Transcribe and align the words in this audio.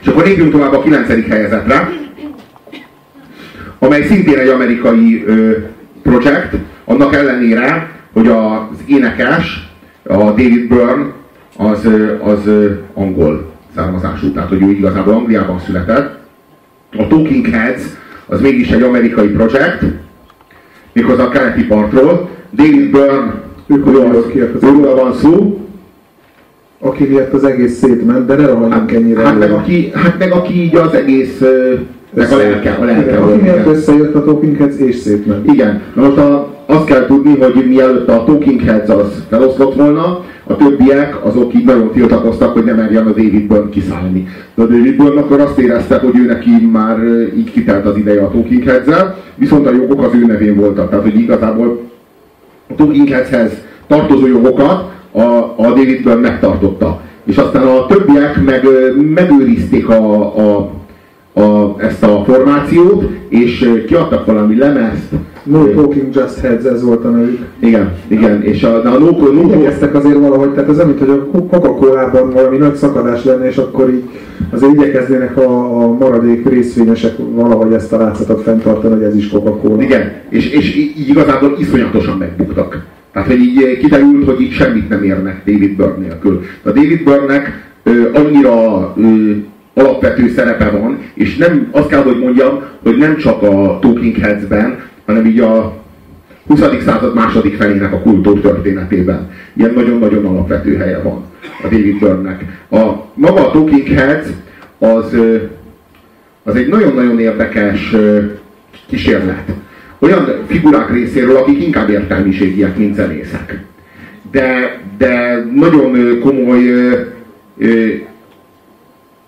És 0.00 0.06
akkor 0.06 0.24
lépjünk 0.24 0.52
tovább 0.52 0.72
a 0.72 0.82
9. 0.82 1.28
helyezetre, 1.28 1.90
amely 3.78 4.02
szintén 4.02 4.38
egy 4.38 4.48
amerikai 4.48 5.24
ö, 5.26 5.50
projekt, 6.02 6.54
annak 6.84 7.14
ellenére, 7.14 7.90
hogy 8.12 8.28
az 8.28 8.78
énekes, 8.86 9.68
a 10.02 10.16
David 10.16 10.68
Byrne, 10.68 11.12
az, 11.56 11.88
az 12.22 12.50
angol 12.94 13.52
származású, 13.74 14.32
tehát 14.32 14.48
hogy 14.48 14.62
ő 14.62 14.70
igazából 14.70 15.14
Angliában 15.14 15.60
született. 15.60 16.18
A 16.96 17.06
Talking 17.06 17.46
Heads 17.46 17.82
az 18.26 18.40
mégis 18.40 18.68
egy 18.68 18.82
amerikai 18.82 19.28
projekt, 19.28 19.84
méghozzá 20.92 21.22
a 21.22 21.28
keleti 21.28 21.64
partról. 21.64 22.30
David 22.52 22.90
Byrne, 22.90 23.42
ők 23.66 23.86
őről 23.86 24.94
van 24.94 25.14
szó, 25.14 25.67
aki 26.80 27.04
miatt 27.04 27.32
az 27.32 27.44
egész 27.44 27.78
szétment, 27.78 28.26
de 28.26 28.34
ne 28.34 28.46
rohanjunk 28.46 28.72
hát, 28.72 28.92
ennyire. 28.92 29.20
Hát 29.20 29.38
meg, 29.38 29.52
aki, 29.52 29.90
hát 29.94 30.18
meg 30.18 30.32
aki 30.32 30.62
így 30.62 30.76
az 30.76 30.94
egész 30.94 31.42
meg 32.14 32.32
a 32.32 32.36
lelke, 32.36 32.76
a 32.80 32.84
lelke 32.84 33.10
igen, 33.10 33.22
aki 33.22 33.40
miatt 33.40 33.66
összejött 33.66 34.14
a 34.14 34.24
Talking 34.24 34.56
Heads 34.56 34.78
és 34.78 34.96
szétment. 34.96 35.52
Igen, 35.52 35.82
na 35.94 36.02
most 36.02 36.16
a, 36.16 36.48
azt 36.66 36.84
kell 36.84 37.06
tudni, 37.06 37.38
hogy 37.38 37.68
mielőtt 37.68 38.08
a 38.08 38.24
Talking 38.24 38.60
Heads 38.60 38.88
az 38.88 39.24
feloszlott 39.28 39.74
volna, 39.74 40.24
a 40.44 40.56
többiek 40.56 41.24
azok 41.24 41.54
így 41.54 41.64
nagyon 41.64 41.90
tiltakoztak, 41.92 42.52
hogy 42.52 42.64
nem 42.64 42.76
merjen 42.76 43.06
a 43.06 43.10
David 43.10 43.46
Byrne 43.46 43.68
kiszállni. 43.70 44.26
De 44.54 44.62
a 44.62 44.66
David 44.66 44.96
Byrne 44.96 45.20
akkor 45.20 45.40
azt 45.40 45.58
érezte, 45.58 45.98
hogy 45.98 46.16
ő 46.16 46.26
neki 46.26 46.50
már 46.72 46.98
így 47.36 47.50
kitelt 47.50 47.86
az 47.86 47.96
ideje 47.96 48.22
a 48.22 48.30
Talking 48.30 48.62
heads 48.62 49.04
viszont 49.34 49.66
a 49.66 49.72
jogok 49.72 50.02
az 50.02 50.14
ő 50.14 50.26
nevén 50.26 50.56
voltak. 50.56 50.88
Tehát, 50.88 51.04
hogy 51.04 51.20
igazából 51.20 51.80
a 52.70 52.74
Talking 52.74 53.08
Headshez 53.08 53.50
tartozó 53.86 54.26
jogokat 54.26 54.96
a, 55.12 55.22
a 55.56 55.66
David 55.68 56.02
Byrne 56.02 56.14
megtartotta. 56.14 57.00
És 57.24 57.36
aztán 57.36 57.66
a 57.66 57.86
többiek 57.86 58.44
meg 58.44 58.66
megőrizték 59.14 59.88
a, 59.88 60.20
a, 60.36 60.70
a, 61.40 61.74
ezt 61.78 62.02
a 62.02 62.24
formációt, 62.26 63.04
és 63.28 63.82
kiadtak 63.86 64.26
valami 64.26 64.56
lemezt, 64.56 65.12
No 65.42 65.64
Talking 65.64 66.14
Just 66.14 66.38
Heads, 66.38 66.64
ez 66.64 66.82
volt 66.82 67.04
a 67.04 67.08
nevük. 67.08 67.38
Igen, 67.58 67.92
igen, 68.06 68.42
és 68.42 68.62
a, 68.62 68.74
a 68.74 68.98
no, 68.98 68.98
no, 68.98 69.32
no, 69.32 69.42
Igyekeztek 69.42 69.94
azért 69.94 70.18
valahogy, 70.18 70.50
tehát 70.50 70.68
az 70.68 70.78
amit, 70.78 70.98
hogy 70.98 71.08
a 71.08 71.24
Coca-Colában 71.24 72.30
valami 72.30 72.56
nagy 72.56 72.74
szakadás 72.74 73.24
lenne, 73.24 73.46
és 73.46 73.56
akkor 73.56 73.90
így 73.90 74.02
azért 74.50 74.72
igyekeznének 74.72 75.36
a, 75.36 75.82
a 75.82 75.92
maradék 75.92 76.48
részvényesek 76.48 77.14
valahogy 77.34 77.72
ezt 77.72 77.92
a 77.92 77.96
látszatot 77.96 78.42
fenntartani, 78.42 78.94
hogy 78.94 79.02
ez 79.02 79.16
is 79.16 79.28
Coca-Cola. 79.28 79.82
Igen, 79.82 80.12
és, 80.28 80.50
és 80.50 80.76
így 80.76 81.08
igazából 81.08 81.56
iszonyatosan 81.58 82.18
megbuktak. 82.18 82.84
Tehát, 83.18 83.32
hogy 83.32 83.42
így 83.42 83.78
kiderült, 83.78 84.24
hogy 84.24 84.40
így 84.40 84.52
semmit 84.52 84.88
nem 84.88 85.02
érnek 85.02 85.44
David 85.44 85.76
Byrne 85.76 86.06
nélkül. 86.06 86.42
A 86.62 86.70
David 86.70 87.04
Byrne-nek 87.04 87.70
annyira 88.12 88.94
ö, 88.96 89.32
alapvető 89.74 90.28
szerepe 90.28 90.70
van, 90.70 90.98
és 91.14 91.36
nem, 91.36 91.68
azt 91.70 91.88
kell, 91.88 92.02
hogy 92.02 92.18
mondjam, 92.18 92.62
hogy 92.82 92.96
nem 92.96 93.16
csak 93.16 93.42
a 93.42 93.78
Talking 93.80 94.16
Heads-ben, 94.16 94.82
hanem 95.06 95.26
így 95.26 95.40
a 95.40 95.76
20. 96.46 96.60
század 96.84 97.14
második 97.14 97.56
felének 97.56 97.92
a 97.92 98.00
kultúrtörténetében. 98.00 99.30
Ilyen 99.56 99.72
nagyon-nagyon 99.74 100.26
alapvető 100.26 100.76
helye 100.76 101.02
van 101.02 101.24
a 101.62 101.68
David 101.70 101.98
Byrne-nek. 101.98 102.44
A, 102.70 102.92
maga 103.14 103.48
a 103.48 103.50
Talking 103.50 103.88
Heads 103.88 104.28
az, 104.78 105.16
az 106.42 106.54
egy 106.54 106.68
nagyon-nagyon 106.68 107.20
érdekes 107.20 107.94
kísérlet. 108.88 109.52
Olyan 109.98 110.28
figurák 110.46 110.90
részéről, 110.92 111.36
akik 111.36 111.62
inkább 111.62 111.90
értelmiségiek, 111.90 112.76
mint 112.76 112.94
zenészek. 112.94 113.64
De, 114.30 114.80
de 114.98 115.44
nagyon 115.54 116.18
komoly 116.20 116.60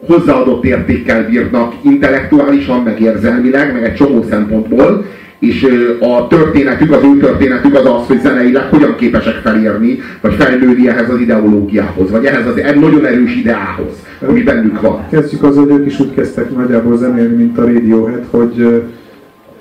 hozzáadott 0.07 0.65
értékkel 0.65 1.29
bírnak 1.29 1.75
intellektuálisan, 1.83 2.83
meg 2.83 3.01
érzelmileg, 3.01 3.73
meg 3.73 3.85
egy 3.85 3.95
csomó 3.95 4.25
szempontból, 4.29 5.05
és 5.39 5.67
a 6.01 6.27
történetük, 6.27 6.93
az 6.93 7.03
ő 7.03 7.19
történetük 7.19 7.75
az 7.75 7.85
az, 7.85 8.07
hogy 8.07 8.21
zeneileg 8.21 8.63
hogyan 8.63 8.95
képesek 8.97 9.35
felérni, 9.35 9.99
vagy 10.21 10.35
fejlődni 10.35 10.89
ehhez 10.89 11.11
az 11.11 11.21
ideológiához, 11.21 12.11
vagy 12.11 12.25
ehhez 12.25 12.47
az 12.47 12.61
nagyon 12.81 13.07
erős 13.07 13.37
ideához, 13.37 14.07
ami 14.27 14.43
bennük 14.43 14.81
van. 14.81 15.07
Kezdjük 15.11 15.43
azzal, 15.43 15.63
hogy 15.63 15.81
ők 15.81 15.87
is 15.87 16.01
úgy 16.01 16.15
kezdtek 16.15 16.57
nagyjából 16.57 16.97
zenélni, 16.97 17.37
mint 17.37 17.59
a 17.59 17.65
Radiohead, 17.65 18.25
hogy 18.31 18.83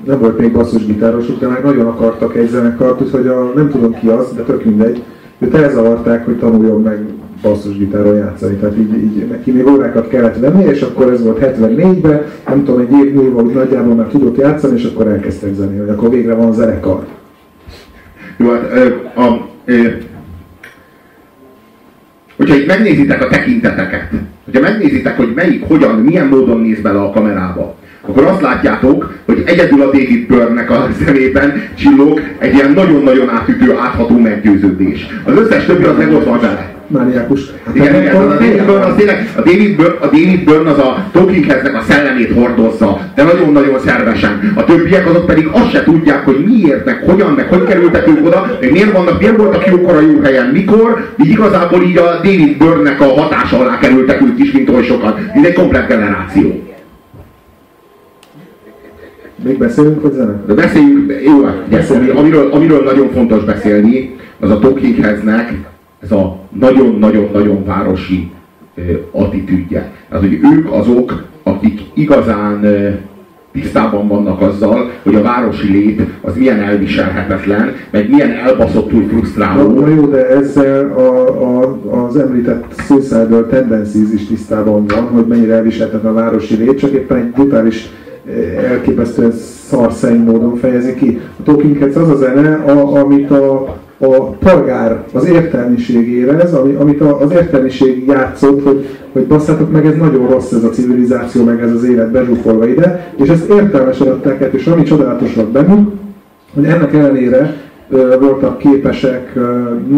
nem 0.06 0.20
volt 0.20 0.38
még 0.38 0.52
basszusgitárosuk, 0.52 1.40
de 1.40 1.48
meg 1.48 1.64
nagyon 1.64 1.86
akartak 1.86 2.36
egy 2.36 2.50
zenekart, 2.50 3.10
hogy 3.10 3.28
a, 3.28 3.52
nem 3.56 3.70
tudom 3.70 4.00
ki 4.00 4.08
az, 4.08 4.34
de 4.34 4.42
tök 4.42 4.64
mindegy, 4.64 5.04
őt 5.40 5.56
elzavarták, 5.56 6.26
hogy 6.26 6.40
tanuljon 6.40 6.82
meg 6.82 7.06
basszusgitáron 7.42 8.16
játszani. 8.16 8.56
Tehát 8.56 8.78
így, 8.78 8.94
így 8.94 9.28
neki 9.28 9.52
még 9.52 9.68
órákat 9.68 10.08
kellett 10.08 10.40
venni, 10.40 10.64
és 10.64 10.82
akkor 10.82 11.12
ez 11.12 11.24
volt 11.24 11.40
74-ben, 11.42 12.22
nem 12.48 12.64
tudom, 12.64 12.80
egy 12.80 13.06
év 13.06 13.14
múlva 13.14 13.42
úgy 13.42 13.54
nagyjából 13.54 13.96
már 13.96 14.08
tudott 14.08 14.38
játszani, 14.38 14.80
és 14.80 14.84
akkor 14.84 15.08
elkezdtek 15.08 15.54
zenélni, 15.54 15.80
hogy 15.80 15.90
akkor 15.90 16.10
végre 16.10 16.34
van 16.34 16.54
zenekar. 16.54 17.06
Jó, 18.38 18.50
hát 18.50 18.92
a, 19.16 19.22
a, 19.22 19.48
hogyha 22.38 22.56
itt 22.56 22.68
megnézitek 22.68 23.24
a 23.24 23.28
tekinteteket, 23.28 24.10
hogyha 24.46 24.62
megnézitek, 24.62 25.18
hogy 25.18 25.32
melyik, 25.36 25.68
hogyan, 25.68 25.96
milyen 25.96 26.28
módon 26.28 26.60
néz 26.62 26.82
bele 26.82 27.00
a 27.00 27.12
kamerába, 27.12 27.76
akkor 28.02 28.24
azt 28.24 28.42
látjátok, 28.42 29.14
hogy 29.26 29.44
egyedül 29.46 29.82
a 29.82 29.86
David 29.86 30.28
Byrne-nek 30.28 30.72
a 30.72 30.90
szemében 31.06 31.64
csillog 31.76 32.22
egy 32.38 32.54
ilyen 32.54 32.72
nagyon-nagyon 32.72 33.30
átütő, 33.30 33.76
átható 33.78 34.18
meggyőződés. 34.18 35.08
Az 35.24 35.38
összes 35.38 35.66
többi 35.66 35.84
az 35.84 35.98
meg 35.98 36.14
ott 36.14 36.26
van 36.26 36.40
vele 36.40 36.78
mániákus. 36.90 37.42
Igen, 37.74 38.02
igen, 38.02 38.16
a 38.16 38.28
David 38.28 38.66
Byrne 38.66 38.86
az 38.86 38.94
tényleg, 38.98 39.30
a 39.36 39.42
David 39.42 39.76
Byrne, 39.76 39.96
a 40.00 40.06
David 40.06 40.44
Byrne 40.44 40.70
az 40.70 40.78
a 40.78 41.06
Talking 41.12 41.46
Headsnek 41.46 41.76
a 41.76 41.82
szellemét 41.90 42.34
hordozza, 42.34 43.00
de 43.16 43.24
nagyon-nagyon 43.24 43.80
szervesen. 43.86 44.54
A 44.56 44.64
többiek 44.64 45.10
azok 45.10 45.26
pedig 45.26 45.48
azt 45.52 45.72
se 45.72 45.84
tudják, 45.84 46.26
hogy 46.26 46.44
miért, 46.46 46.86
meg 46.86 47.04
hogyan, 47.06 47.32
meg 47.32 47.48
hogy 47.48 47.64
kerültek 47.64 48.08
ők 48.08 48.26
oda, 48.26 48.58
meg 48.62 48.72
miért 48.72 48.92
vannak, 48.92 49.20
miért 49.20 49.38
voltak 49.38 49.68
jókor 49.68 49.96
a 49.96 50.02
jó 50.02 50.22
helyen, 50.22 50.46
mikor, 50.46 51.06
így 51.24 51.30
igazából 51.30 51.84
így 51.84 51.98
a 51.98 52.20
David 52.24 52.58
Byrne-nek 52.58 53.02
a 53.02 53.06
hatása 53.06 53.60
alá 53.60 53.78
kerültek 53.80 54.22
ők 54.22 54.40
is, 54.40 54.52
mint 54.52 54.70
oly 54.70 54.84
sokan. 54.84 55.32
Ez 55.34 55.44
egy 55.44 55.54
komplet 55.54 55.88
generáció. 55.88 56.69
Még 59.44 59.58
beszélünk, 59.58 60.14
zene? 60.14 60.44
De 60.48 60.54
beszéljünk, 60.54 61.14
jó, 61.26 61.34
beszélünk. 61.70 62.18
Amiről, 62.18 62.52
amiről 62.52 62.84
nagyon 62.84 63.10
fontos 63.10 63.44
beszélni, 63.44 64.16
az 64.40 64.52
a 64.52 64.60
Talking 64.60 64.96
Headsnek 64.96 65.54
ez 66.00 66.12
a 66.12 66.40
nagyon-nagyon-nagyon 66.60 67.66
városi 67.66 68.32
attitűdje. 69.12 69.92
Tehát, 70.10 70.24
hogy 70.24 70.40
ők 70.54 70.72
azok, 70.72 71.24
akik 71.44 71.82
igazán 71.94 72.66
tisztában 73.52 74.08
vannak 74.08 74.42
azzal, 74.42 74.92
hogy 75.04 75.16
a 75.16 75.22
városi 75.22 75.72
lét 75.72 76.02
az 76.22 76.36
milyen 76.36 76.60
elviselhetetlen, 76.60 77.74
meg 77.92 78.10
milyen 78.10 78.32
elbaszottul 78.32 79.08
frusztráló. 79.08 79.80
Na, 79.80 79.88
jó, 79.88 80.06
de 80.06 80.28
ezzel 80.28 80.92
a, 80.92 81.28
a, 81.44 82.06
az 82.06 82.18
említett 82.18 82.66
Suicidal 82.78 83.48
Tendencies 83.48 84.14
is 84.14 84.28
tisztában 84.28 84.86
van, 84.88 85.04
hogy 85.04 85.26
mennyire 85.26 85.54
elviselhetetlen 85.54 86.12
a 86.12 86.16
városi 86.16 86.56
lét, 86.56 86.80
csak 86.80 86.92
éppen 86.92 87.18
egy 87.18 87.30
brutális 87.30 87.90
elképesztően 88.70 89.32
szarszein 89.70 90.20
módon 90.20 90.56
fejezi 90.56 90.94
ki. 90.94 91.22
A 91.40 91.44
Talking 91.44 91.78
Heads 91.78 91.96
az 91.96 92.10
a 92.10 92.16
zene, 92.16 92.56
a, 92.56 92.96
amit 92.96 93.32
a 93.32 93.78
a 94.02 94.30
polgár 94.30 95.04
az 95.14 95.26
értelmiség 95.26 96.08
érez, 96.08 96.54
ami, 96.54 96.74
amit 96.74 97.02
az 97.02 97.32
értelmiség 97.32 98.06
játszott, 98.08 98.64
hogy, 98.64 98.86
hogy 99.12 99.24
basszátok 99.24 99.72
meg, 99.72 99.86
ez 99.86 99.96
nagyon 99.96 100.28
rossz 100.28 100.52
ez 100.52 100.64
a 100.64 100.70
civilizáció, 100.70 101.44
meg 101.44 101.62
ez 101.62 101.72
az 101.72 101.84
élet 101.84 102.12
bezsúfolva 102.12 102.68
ide, 102.68 103.14
és 103.16 103.30
ezt 103.30 103.50
értelmesen 103.50 104.08
adták 104.08 104.42
el, 104.42 104.50
és 104.52 104.66
ami 104.68 104.84
csodálatos 104.84 105.34
volt 105.34 105.48
bennük, 105.48 105.92
hogy 106.54 106.66
ennek 106.66 106.94
ellenére 106.94 107.54
voltak 108.20 108.58
képesek 108.58 109.34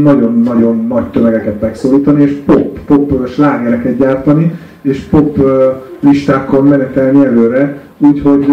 nagyon-nagyon 0.02 0.86
nagy 0.90 1.10
tömegeket 1.10 1.62
megszólítani, 1.62 2.22
és 2.22 2.38
pop, 2.46 2.80
pop 2.86 3.28
slágereket 3.28 3.98
gyártani, 3.98 4.54
és 4.82 5.00
pop 5.00 5.40
listákon 6.00 6.66
menetelni 6.66 7.26
előre, 7.26 7.82
úgyhogy 7.98 8.46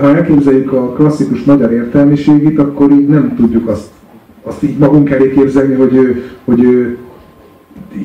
ha 0.00 0.16
elképzeljük 0.16 0.72
a 0.72 0.92
klasszikus 0.92 1.44
magyar 1.44 1.72
értelmiségét, 1.72 2.58
akkor 2.58 2.90
így 2.90 3.08
nem 3.08 3.34
tudjuk 3.36 3.68
azt 3.68 3.94
azt 4.46 4.62
így 4.62 4.78
magunk 4.78 5.10
elé 5.10 5.30
képzelni, 5.30 5.74
hogy 5.74 5.94
ő, 5.94 6.22
hogy 6.44 6.64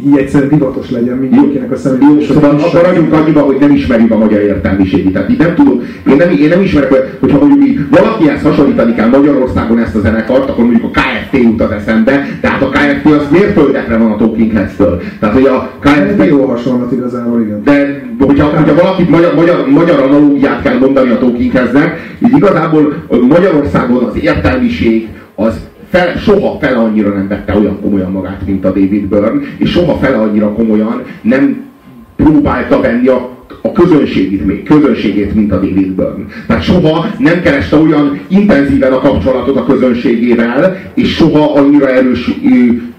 így 0.08 0.18
egyszerűen 0.18 0.50
divatos 0.50 0.90
legyen 0.90 1.18
mindenkinek 1.18 1.72
a 1.72 1.76
szemében. 1.76 2.10
Jó, 2.10 2.22
szóval 2.22 2.50
akkor 2.50 2.82
ragyunk 2.82 3.14
annyiba, 3.14 3.42
hogy 3.42 3.58
nem 3.60 3.72
ismerjük 3.72 4.12
a 4.12 4.18
magyar 4.18 4.42
értelmiségét. 4.42 5.14
Tehát 5.14 5.30
így 5.30 5.38
nem 5.38 5.56
tudom, 5.56 5.82
én 6.08 6.16
nem, 6.16 6.30
én 6.30 6.50
nem 6.50 6.62
ismerek, 6.62 7.18
hogyha 7.20 7.40
mondjuk 7.40 7.68
így 7.68 7.80
valakihez 7.90 8.42
hasonlítani 8.42 8.96
kell 8.96 9.08
Magyarországon 9.08 9.80
ezt 9.80 9.96
a 9.96 10.00
zenekart, 10.00 10.50
akkor 10.50 10.64
mondjuk 10.64 10.84
a 10.84 11.00
KFT 11.00 11.38
jut 11.44 11.62
az 11.62 11.72
eszembe, 11.72 12.26
tehát 12.42 12.62
a 12.62 12.70
KFT 12.70 13.06
az 13.06 13.28
mérföldekre 13.32 13.98
van 13.98 14.12
a 14.12 14.16
Talking 14.16 14.52
Heads-től. 14.52 15.02
Tehát, 15.20 15.36
hogy 15.36 15.46
a 15.46 15.70
KFT... 15.80 16.26
Jó 16.26 16.46
hasonlat 16.46 16.92
igazából, 16.92 17.42
igen. 17.42 17.64
De 17.64 18.04
hogyha, 18.20 18.46
hogyha 18.46 18.76
valaki 18.76 19.04
magyar, 19.10 19.36
magyar, 19.36 19.68
magyar 19.70 20.00
analógiát 20.00 20.62
kell 20.62 20.78
mondani 20.78 21.10
a 21.10 21.18
Talking 21.18 21.52
Heads-nek, 21.52 22.18
így 22.26 22.36
igazából 22.36 22.94
Magyarországon 23.30 24.04
az 24.04 24.18
értelmiség 24.22 25.08
az 25.36 25.70
fel, 25.92 26.18
soha 26.18 26.58
fele 26.60 26.78
annyira 26.78 27.10
nem 27.10 27.28
vette 27.28 27.58
olyan 27.58 27.82
komolyan 27.82 28.12
magát, 28.12 28.46
mint 28.46 28.66
a 28.66 28.72
David 28.72 29.06
Byrne, 29.06 29.42
és 29.58 29.72
soha 29.72 29.98
fele 29.98 30.18
annyira 30.18 30.54
komolyan 30.54 31.04
nem 31.22 31.70
próbálta 32.16 32.82
venni 32.82 33.08
a, 33.08 33.30
a 33.62 33.72
közönségét, 33.72 34.64
közönségét, 34.64 35.36
mint 35.36 35.52
a 35.52 35.56
David 35.56 35.92
Byrne. 35.92 36.26
Tehát 36.48 36.64
soha 36.64 37.08
nem 37.18 37.42
kereste 37.42 37.78
olyan 37.78 38.20
intenzíven 38.28 38.92
a 38.92 39.00
kapcsolatot 39.00 39.58
a 39.58 39.66
közönségével, 39.66 40.92
és 40.94 41.16
soha 41.16 41.54
annyira 41.54 41.90
erős, 41.90 42.32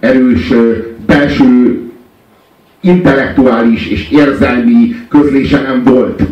erős 0.01 0.53
belső 1.07 1.81
intellektuális 2.81 3.89
és 3.89 4.11
érzelmi 4.11 4.95
közlése 5.09 5.61
nem 5.61 5.83
volt 5.85 6.23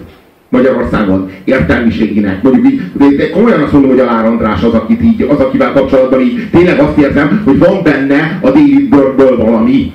Magyarországon 0.50 1.30
értelmiségének. 1.44 2.42
Mondjuk 2.42 2.66
így, 2.66 3.16
de 3.16 3.30
komolyan 3.30 3.62
azt 3.62 3.72
mondom, 3.72 3.90
hogy 3.90 4.00
a 4.00 4.04
Lár 4.04 4.24
András 4.24 4.62
az, 4.62 4.74
akit 4.74 5.02
így, 5.02 5.26
az, 5.30 5.40
akivel 5.40 5.72
kapcsolatban 5.72 6.20
így 6.20 6.48
tényleg 6.50 6.78
azt 6.78 6.98
érzem, 6.98 7.42
hogy 7.44 7.58
van 7.58 7.82
benne 7.82 8.38
a 8.40 8.46
David 8.46 8.88
Byrne-ből 8.88 9.36
valami. 9.36 9.92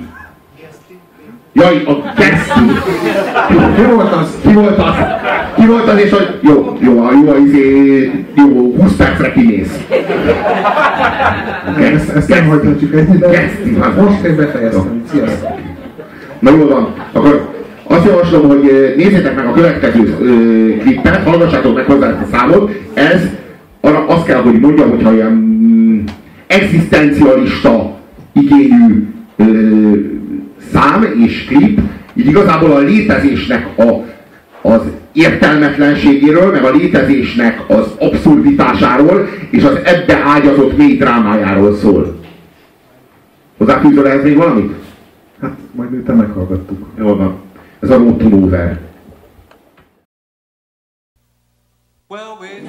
Jaj, 1.52 1.82
a 1.86 2.12
Geszti! 2.16 2.60
Ki 3.76 3.82
volt 3.94 4.12
az? 4.12 4.38
Ki 4.46 4.52
volt 4.52 4.78
az? 4.78 4.94
Ki 5.56 5.66
volt 5.66 5.88
az, 5.88 5.98
és 5.98 6.10
hogy 6.10 6.38
jó, 6.40 6.76
jó, 6.80 6.92
jó, 6.92 7.24
jó, 7.24 7.44
izé, 7.44 8.10
jó 8.34 8.74
20 8.76 8.96
percre 8.96 9.32
kimész. 9.32 9.86
Ezt, 11.94 12.08
ezt 12.08 12.28
nem 12.28 12.48
hagyhatjuk 12.48 12.94
ennyi, 12.94 13.16
de 13.16 13.28
Geszti, 13.28 13.78
most 13.96 14.24
én 14.24 14.36
befejeztem. 14.36 15.02
Sziasztok! 15.10 15.50
Na 16.38 16.50
jól 16.50 16.68
van, 16.68 16.94
akkor 17.12 17.55
azt 17.86 18.06
javaslom, 18.06 18.48
hogy 18.48 18.94
nézzétek 18.96 19.36
meg 19.36 19.46
a 19.46 19.52
következő 19.52 20.16
klippet, 20.80 21.22
hallgassátok 21.22 21.74
meg 21.74 21.84
hozzá 21.84 22.08
ezt 22.08 22.32
a 22.32 22.36
számot. 22.36 22.70
Ez 22.94 23.20
arra 23.80 24.06
azt 24.06 24.24
kell, 24.24 24.40
hogy 24.40 24.60
mondjam, 24.60 24.90
hogyha 24.90 25.12
olyan 25.12 25.32
mm, 25.32 25.98
egzisztencialista 26.46 27.98
igényű 28.32 29.06
ö, 29.36 29.44
szám 30.72 31.06
és 31.24 31.44
klip, 31.44 31.80
így 32.14 32.26
igazából 32.26 32.70
a 32.70 32.78
létezésnek 32.78 33.66
a, 33.78 34.04
az 34.68 34.80
értelmetlenségéről, 35.12 36.52
meg 36.52 36.64
a 36.64 36.70
létezésnek 36.70 37.62
az 37.68 37.86
abszurditásáról, 37.98 39.28
és 39.50 39.64
az 39.64 39.78
ebbe 39.84 40.22
ágyazott 40.24 40.76
mély 40.76 40.96
drámájáról 40.96 41.74
szól. 41.74 42.20
Hozzáfűzöl 43.56 44.06
ehhez 44.06 44.22
még 44.22 44.36
valamit? 44.36 44.72
Hát 45.40 45.52
majd 45.72 45.90
miután 45.90 46.16
meghallgattuk. 46.16 46.86
Jól 46.98 47.16
van. 47.16 47.45
Ez 47.86 47.92
a 47.92 47.98
Nowhere. 47.98 48.78
Well, 52.08 52.36
we 52.40 52.65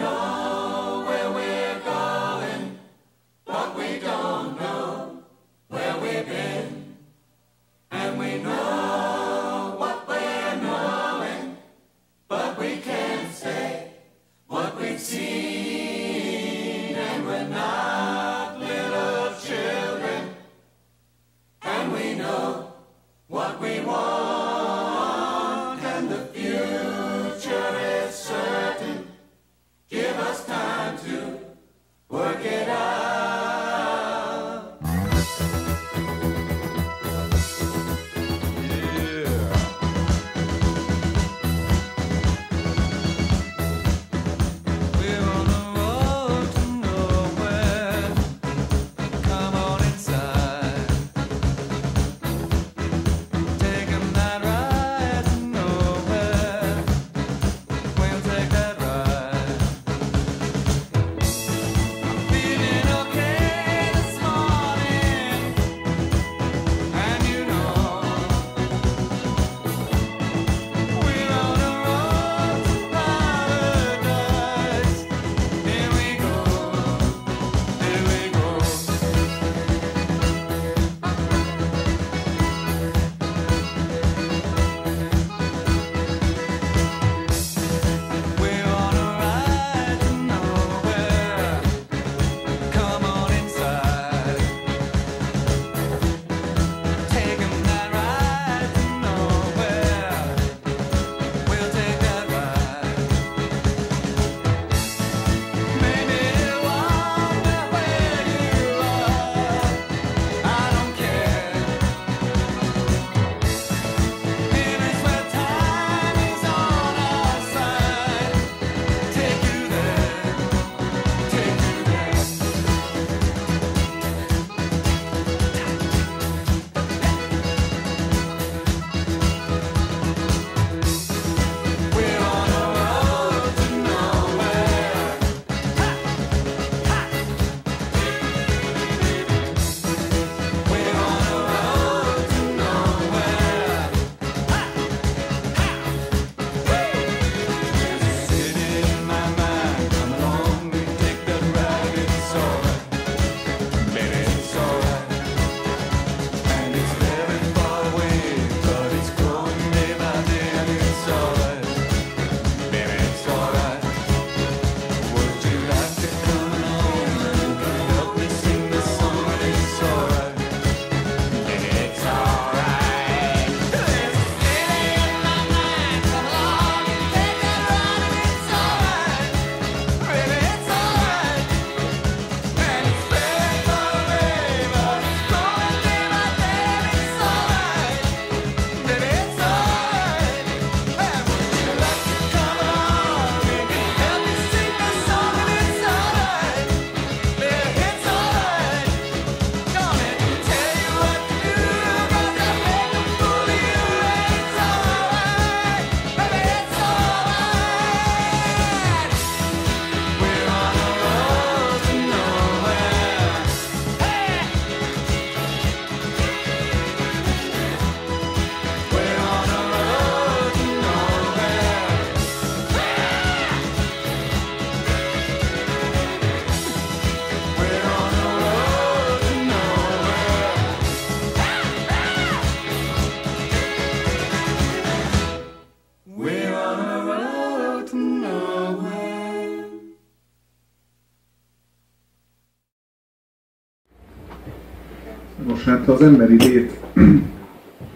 Az 245.87 246.01
emberi 246.01 246.35
lét 246.35 246.71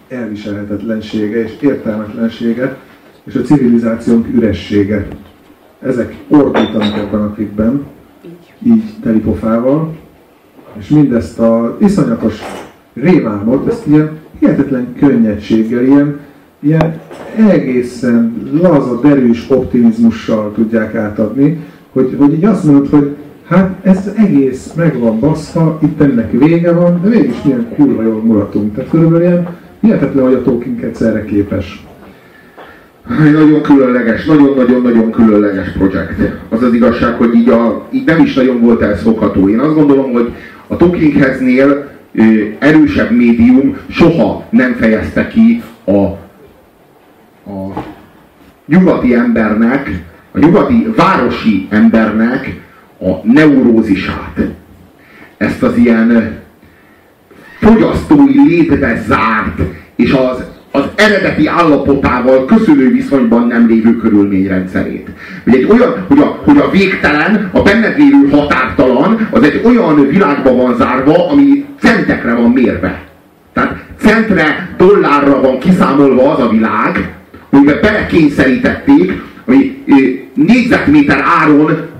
elviselhetetlensége 0.08 1.42
és 1.42 1.52
értelmetlensége, 1.60 2.76
és 3.24 3.34
a 3.34 3.40
civilizációnk 3.40 4.26
üressége. 4.34 5.06
Ezek 5.80 6.16
ordítanak 6.28 6.96
ebben 6.96 7.20
a 7.20 7.32
klipben, 7.32 7.86
így 8.62 8.82
telipofával, 9.02 9.96
és 10.78 10.88
mindezt 10.88 11.38
a 11.38 11.76
iszonyatos 11.80 12.40
rémálmot, 12.94 13.68
ezt 13.68 13.86
ilyen 13.86 14.18
hihetetlen 14.38 14.94
könnyedséggel, 14.98 15.84
ilyen, 15.84 16.20
ilyen 16.60 17.00
egészen 17.36 18.50
laza, 18.52 19.00
derűs 19.00 19.50
optimizmussal 19.50 20.52
tudják 20.54 20.94
átadni, 20.94 21.58
hogy, 21.92 22.16
hogy 22.18 22.32
így 22.32 22.44
azt 22.44 22.64
mondod, 22.64 22.88
hogy 22.88 23.16
hát 23.48 23.74
ez 23.82 24.10
egész 24.16 24.72
meg 24.76 24.98
van 24.98 25.20
baszva, 25.20 25.78
itt 25.82 26.00
ennek 26.00 26.30
vége 26.30 26.72
van, 26.72 27.00
de 27.02 27.08
mégis 27.08 27.42
milyen 27.44 27.68
kurva 27.74 28.02
jól 28.02 28.22
mulatunk. 28.22 28.74
Tehát 28.74 28.90
körülbelül 28.90 29.26
ilyen 29.26 29.48
hihetetlen, 29.80 30.24
hogy 30.24 30.34
a 30.34 30.42
Tolkien 30.42 30.78
egyszerre 30.82 31.24
képes. 31.24 31.86
Nagyon 33.08 33.62
különleges, 33.62 34.24
nagyon-nagyon-nagyon 34.24 35.10
különleges 35.10 35.72
projekt. 35.72 36.32
Az 36.48 36.62
az 36.62 36.72
igazság, 36.72 37.14
hogy 37.14 37.34
így, 37.34 37.48
a, 37.48 37.88
így 37.90 38.04
nem 38.04 38.22
is 38.22 38.34
nagyon 38.34 38.60
volt 38.60 38.82
elszokható. 38.82 39.48
Én 39.48 39.58
azt 39.58 39.74
gondolom, 39.74 40.12
hogy 40.12 40.32
a 40.66 40.76
Tolkienheznél 40.76 41.90
erősebb 42.58 43.10
médium 43.10 43.76
soha 43.88 44.46
nem 44.50 44.72
fejezte 44.72 45.28
ki 45.28 45.62
a, 45.84 46.00
a 47.50 47.84
nyugati 48.66 49.14
embernek, 49.14 50.02
a 50.32 50.38
nyugati 50.38 50.92
városi 50.96 51.66
embernek 51.70 52.60
a 53.02 53.20
neurózisát. 53.22 54.38
Ezt 55.36 55.62
az 55.62 55.76
ilyen 55.76 56.38
fogyasztói 57.60 58.46
létbe 58.46 59.02
zárt, 59.06 59.60
és 59.96 60.12
az 60.12 60.44
az 60.74 60.84
eredeti 60.94 61.46
állapotával 61.46 62.44
köszönő 62.44 62.92
viszonyban 62.92 63.46
nem 63.46 63.66
lévő 63.66 63.96
körülményrendszerét. 63.96 65.08
Hogy, 65.44 65.54
egy 65.54 65.66
olyan, 65.70 66.04
hogy, 66.08 66.18
a, 66.18 66.38
hogy 66.44 66.58
a 66.58 66.70
végtelen, 66.70 67.50
a 67.52 67.62
benned 67.62 67.98
lévő 67.98 68.28
határtalan, 68.30 69.28
az 69.30 69.42
egy 69.42 69.60
olyan 69.64 70.08
világba 70.08 70.54
van 70.54 70.76
zárva, 70.76 71.30
ami 71.30 71.64
centekre 71.80 72.34
van 72.34 72.50
mérve. 72.50 73.02
Tehát 73.52 73.84
centre, 73.98 74.74
dollárra 74.76 75.40
van 75.40 75.58
kiszámolva 75.58 76.36
az 76.36 76.42
a 76.42 76.48
világ, 76.48 77.14
amiben 77.50 77.78
belekényszerítették, 77.82 79.22
hogy 79.44 79.76
négyzetméter 80.34 81.24
áron 81.40 81.90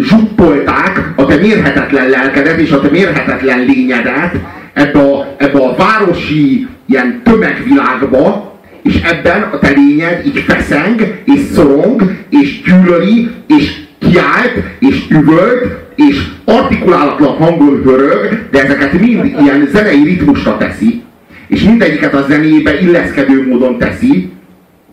bezsuppolták 0.00 1.12
a 1.16 1.26
te 1.26 1.36
mérhetetlen 1.36 2.08
lelkedet 2.08 2.58
és 2.58 2.70
a 2.70 2.80
te 2.80 2.88
mérhetetlen 2.90 3.64
lényedet 3.64 4.34
ebbe 4.72 4.98
a, 4.98 5.34
ebbe 5.38 5.58
a 5.58 5.74
városi 5.76 6.66
ilyen 6.86 7.20
tömegvilágba, 7.24 8.58
és 8.82 9.00
ebben 9.02 9.42
a 9.42 9.58
te 9.58 9.70
lényed 9.70 10.26
így 10.26 10.38
feszeng, 10.38 11.22
és 11.24 11.40
szorong, 11.52 12.16
és 12.30 12.62
gyűlöli, 12.62 13.30
és 13.46 13.80
kiált, 13.98 14.52
és 14.78 15.04
üvölt, 15.10 15.78
és 15.94 16.22
artikulálatlan 16.44 17.36
hangon 17.36 17.82
hörög, 17.82 18.48
de 18.50 18.62
ezeket 18.62 18.92
mind 18.92 19.24
ilyen 19.24 19.68
zenei 19.72 20.04
ritmusra 20.04 20.56
teszi, 20.56 21.02
és 21.48 21.62
mindegyiket 21.62 22.14
a 22.14 22.26
zenébe 22.28 22.80
illeszkedő 22.80 23.46
módon 23.48 23.78
teszi, 23.78 24.30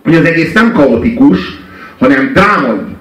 hogy 0.03 0.15
az 0.15 0.25
egész 0.25 0.53
nem 0.53 0.71
kaotikus, 0.71 1.39
hanem 1.99 2.31
drámai. 2.33 2.96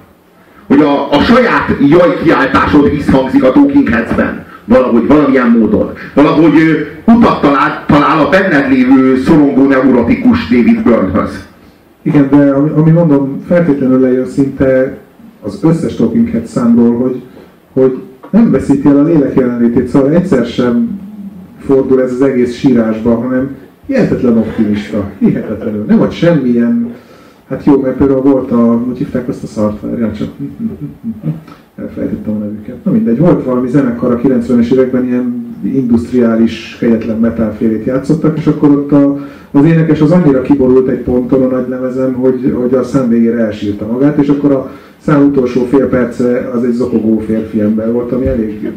Hogy 0.67 0.81
a, 0.81 1.11
a 1.11 1.21
saját 1.21 1.77
jaj 1.89 2.19
kiáltásod 2.23 2.91
visszhangzik 2.91 3.45
a 3.45 3.53
Talking 3.53 3.89
Heads-ben 3.89 4.45
valahogy, 4.67 5.07
valamilyen 5.07 5.51
módon. 5.51 5.93
Valahogy 6.15 6.53
utat 7.05 7.41
talál, 7.41 7.85
talál 7.87 8.25
a 8.25 8.29
benned 8.29 8.71
lévő 8.71 9.17
szorongó 9.17 9.67
neurotikus 9.67 10.49
David 10.49 10.83
Byrnhöz. 10.83 11.47
Igen, 12.03 12.29
de 12.31 12.51
ami, 12.51 12.71
ami 12.77 12.91
mondom, 12.91 13.43
feltétlenül 13.47 14.01
lejön 14.01 14.27
szinte 14.27 14.99
az 15.41 15.59
összes 15.63 15.95
Talking 15.95 16.29
Head 16.31 16.47
számról, 16.47 16.97
hogy, 16.97 17.23
hogy 17.73 18.03
nem 18.31 18.51
veszíti 18.51 18.89
el 18.89 18.99
a 18.99 19.03
lélek 19.03 19.35
jelenlétét, 19.35 19.89
szóval 19.89 20.11
egyszer 20.11 20.47
sem 20.47 21.01
fordul 21.67 22.03
ez 22.03 22.13
az 22.13 22.23
egész 22.23 22.55
sírásba, 22.55 23.15
hanem 23.15 23.57
hihetetlen 23.87 24.39
optimista, 24.39 25.11
hihetetlenül. 25.19 25.85
Nem 25.85 26.01
ad 26.01 26.13
semmilyen, 26.13 26.86
hát 27.49 27.65
jó, 27.65 27.81
mert 27.81 27.97
például 27.97 28.21
volt 28.21 28.51
a, 28.51 28.83
hogy 28.87 28.99
hívták 28.99 29.29
azt 29.29 29.43
a 29.43 29.47
szart, 29.47 29.81
csak 30.17 30.29
elfelejtettem 31.77 32.35
a 32.35 32.39
nevüket. 32.39 32.85
Na 32.85 32.91
mindegy, 32.91 33.19
volt 33.19 33.45
valami 33.45 33.69
zenekar 33.69 34.13
a 34.13 34.21
90-es 34.21 34.73
években 34.73 35.05
ilyen 35.05 35.57
industriális, 35.63 36.77
helyetlen 36.81 37.19
metálfélét 37.19 37.85
játszottak, 37.85 38.39
és 38.39 38.47
akkor 38.47 38.71
ott 38.71 38.93
a, 38.93 39.19
az 39.51 39.65
énekes 39.65 40.01
az 40.01 40.11
annyira 40.11 40.43
kiborult 40.43 40.89
egy 40.89 41.03
ponton 41.03 41.43
a 41.43 41.57
nagy 41.57 41.69
lemezem, 41.69 42.13
hogy, 42.13 42.55
hogy 42.55 42.75
a 42.75 42.83
szám 42.83 43.09
végére 43.09 43.39
elsírta 43.39 43.87
magát, 43.87 44.19
és 44.19 44.29
akkor 44.29 44.53
a 44.53 44.71
szám 44.99 45.27
utolsó 45.27 45.65
fél 45.65 45.89
perce 45.89 46.51
az 46.55 46.65
egy 46.65 46.73
zokogó 46.73 47.19
férfi 47.19 47.61
ember 47.61 47.93
volt, 47.93 48.13
ami 48.13 48.27
elég, 48.27 48.73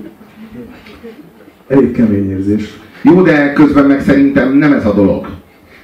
elég 1.67 1.91
kemény 1.91 2.29
érzés. 2.29 2.79
Jó, 3.03 3.21
de 3.21 3.53
közben 3.53 3.85
meg 3.85 4.01
szerintem 4.01 4.57
nem 4.57 4.73
ez 4.73 4.85
a 4.85 4.93
dolog. 4.93 5.38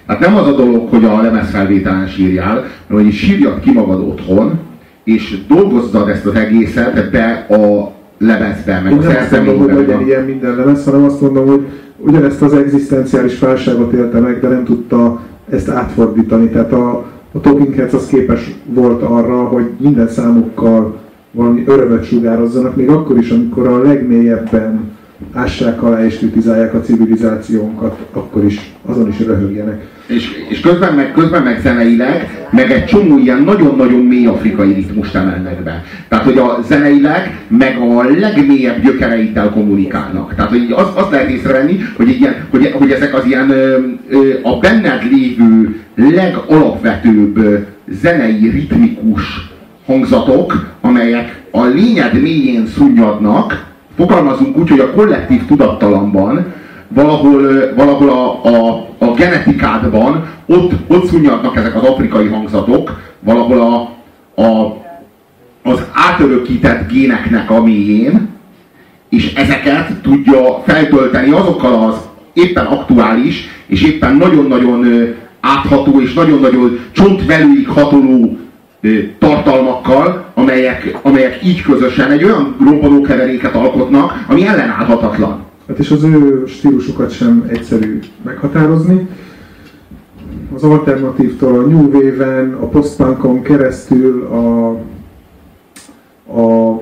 Hát 0.07 0.19
nem 0.19 0.35
az 0.35 0.47
a 0.47 0.55
dolog, 0.55 0.89
hogy 0.89 1.05
a 1.05 1.21
lemezfelvételen 1.21 2.07
sírjál, 2.07 2.63
hanem 2.87 3.03
hogy 3.03 3.13
sírjad 3.13 3.59
ki 3.59 3.71
magad 3.71 3.99
otthon, 3.99 4.59
és 5.03 5.37
dolgozzad 5.47 6.09
ezt 6.09 6.25
az 6.25 6.35
egészet 6.35 7.11
be 7.11 7.45
a 7.49 7.91
lemezbe, 8.17 8.81
meg 8.83 8.91
Én 8.91 8.97
a 8.97 9.01
szerzeménybe. 9.01 9.73
hogy 9.73 9.87
legyen 9.87 10.01
ilyen 10.05 10.23
minden 10.23 10.55
lemez, 10.55 10.85
hanem 10.85 11.03
azt 11.03 11.21
mondom, 11.21 11.47
hogy 11.47 11.65
ugyanezt 11.97 12.41
az 12.41 12.53
egzisztenciális 12.53 13.39
válságot 13.39 13.93
élte 13.93 14.19
meg, 14.19 14.39
de 14.39 14.47
nem 14.47 14.63
tudta 14.63 15.21
ezt 15.49 15.69
átfordítani. 15.69 16.49
Tehát 16.49 16.71
a, 16.71 17.05
a 17.31 17.39
Talking 17.41 17.75
Heads 17.75 17.93
az 17.93 18.05
képes 18.05 18.51
volt 18.65 19.01
arra, 19.01 19.43
hogy 19.43 19.69
minden 19.77 20.07
számukkal 20.07 20.99
valami 21.31 21.63
örömet 21.67 22.03
sugározzanak, 22.03 22.75
még 22.75 22.89
akkor 22.89 23.17
is, 23.17 23.29
amikor 23.29 23.67
a 23.67 23.81
legmélyebben 23.81 24.91
ássák 25.33 25.83
alá 25.83 26.05
és 26.05 26.17
kritizálják 26.17 26.73
a 26.73 26.81
civilizációnkat, 26.81 27.97
akkor 28.13 28.43
is, 28.43 28.75
azon 28.85 29.07
is 29.07 29.19
röhögjenek. 29.19 29.93
És, 30.07 30.45
és 30.49 30.59
közben, 30.59 30.93
meg, 30.93 31.11
közben 31.11 31.43
meg 31.43 31.59
zeneileg, 31.61 32.47
meg 32.51 32.71
egy 32.71 32.85
csomó 32.85 33.17
ilyen 33.17 33.41
nagyon-nagyon 33.41 33.99
mély 33.99 34.25
afrikai 34.25 34.73
ritmust 34.73 35.15
emelnek 35.15 35.63
be. 35.63 35.83
Tehát, 36.07 36.25
hogy 36.25 36.37
a 36.37 36.59
zeneileg, 36.67 37.39
meg 37.47 37.77
a 37.77 38.03
legmélyebb 38.19 38.83
gyökereittel 38.83 39.49
kommunikálnak. 39.49 40.35
Tehát, 40.35 40.51
hogy 40.51 40.71
azt, 40.71 40.95
azt 40.97 41.11
lehet 41.11 41.29
észrevenni, 41.29 41.79
hogy, 41.95 42.09
ilyen, 42.09 42.35
hogy, 42.49 42.71
hogy 42.71 42.91
ezek 42.91 43.13
az 43.13 43.25
ilyen 43.25 43.49
ö, 43.49 43.77
ö, 44.09 44.33
a 44.41 44.57
benned 44.59 45.01
lévő 45.11 45.79
legalapvetőbb 45.95 47.65
zenei 48.01 48.49
ritmikus 48.49 49.23
hangzatok, 49.85 50.75
amelyek 50.81 51.41
a 51.51 51.65
lényed 51.65 52.21
mélyén 52.21 52.67
szunnyadnak, 52.67 53.65
fogalmazunk 53.97 54.57
úgy, 54.57 54.69
hogy 54.69 54.79
a 54.79 54.91
kollektív 54.91 55.45
tudattalamban, 55.45 56.53
valahol, 56.95 57.73
valahol 57.75 58.09
a, 58.09 58.45
a, 58.45 58.87
a 58.97 59.13
genetikádban, 59.13 60.25
ott, 60.45 60.71
ott 60.87 61.05
szunnyadnak 61.05 61.55
ezek 61.55 61.75
az 61.75 61.83
afrikai 61.83 62.27
hangzatok, 62.27 63.01
valahol 63.19 63.61
a, 63.61 63.75
a, 64.41 64.77
az 65.63 65.85
átörökített 65.93 66.91
géneknek 66.91 67.51
a 67.51 67.63
mélyén, 67.63 68.29
és 69.09 69.33
ezeket 69.33 70.01
tudja 70.01 70.61
feltölteni 70.65 71.31
azokkal 71.31 71.89
az 71.89 71.95
éppen 72.33 72.65
aktuális, 72.65 73.47
és 73.65 73.83
éppen 73.83 74.15
nagyon-nagyon 74.15 74.85
átható 75.39 76.01
és 76.01 76.13
nagyon-nagyon 76.13 76.79
csontvelőig 76.91 77.67
hatoló 77.67 78.37
tartalmakkal, 79.19 80.25
amelyek, 80.33 80.97
amelyek 81.01 81.43
így 81.43 81.61
közösen 81.61 82.11
egy 82.11 82.23
olyan 82.23 82.55
robbanókeveréket 82.59 83.55
alkotnak, 83.55 84.25
ami 84.27 84.47
ellenállhatatlan. 84.47 85.43
Hát 85.67 85.79
és 85.79 85.91
az 85.91 86.03
ő 86.03 86.43
stílusukat 86.45 87.11
sem 87.11 87.45
egyszerű 87.47 87.99
meghatározni. 88.23 89.07
Az 90.53 90.63
alternatívtól 90.63 91.59
a 91.59 91.61
New 91.61 91.91
Wave-en, 91.91 92.53
a 92.53 92.65
postpunkon 92.65 93.41
keresztül 93.41 94.23
a, 94.23 94.69
a 96.39 96.81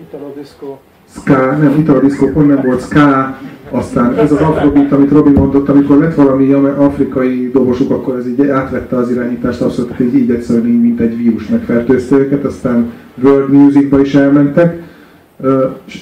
Italo 0.00 0.32
Disco. 0.36 0.78
Ska, 1.08 1.56
nem, 1.56 1.78
Italo 1.78 2.00
Disco 2.00 2.26
pont 2.26 2.46
nem 2.46 2.62
volt, 2.64 2.80
Ska, 2.80 3.38
aztán 3.70 4.18
ez 4.18 4.32
az 4.32 4.40
afrobeat, 4.40 4.92
amit 4.92 5.10
Robi 5.10 5.30
mondott, 5.30 5.68
amikor 5.68 5.98
lett 5.98 6.14
valami 6.14 6.52
afrikai 6.52 7.50
dobosuk, 7.52 7.90
akkor 7.90 8.16
ez 8.16 8.26
így 8.28 8.48
átvette 8.48 8.96
az 8.96 9.10
irányítást, 9.10 9.60
azt 9.60 9.80
hogy 9.96 10.14
így 10.14 10.30
egyszerűen 10.30 10.66
így, 10.66 10.80
mint 10.80 11.00
egy 11.00 11.16
vírus 11.16 11.46
megfertőzte 11.46 12.16
őket, 12.16 12.44
aztán 12.44 12.92
world 13.22 13.52
musicba 13.52 14.00
is 14.00 14.14
elmentek, 14.14 14.82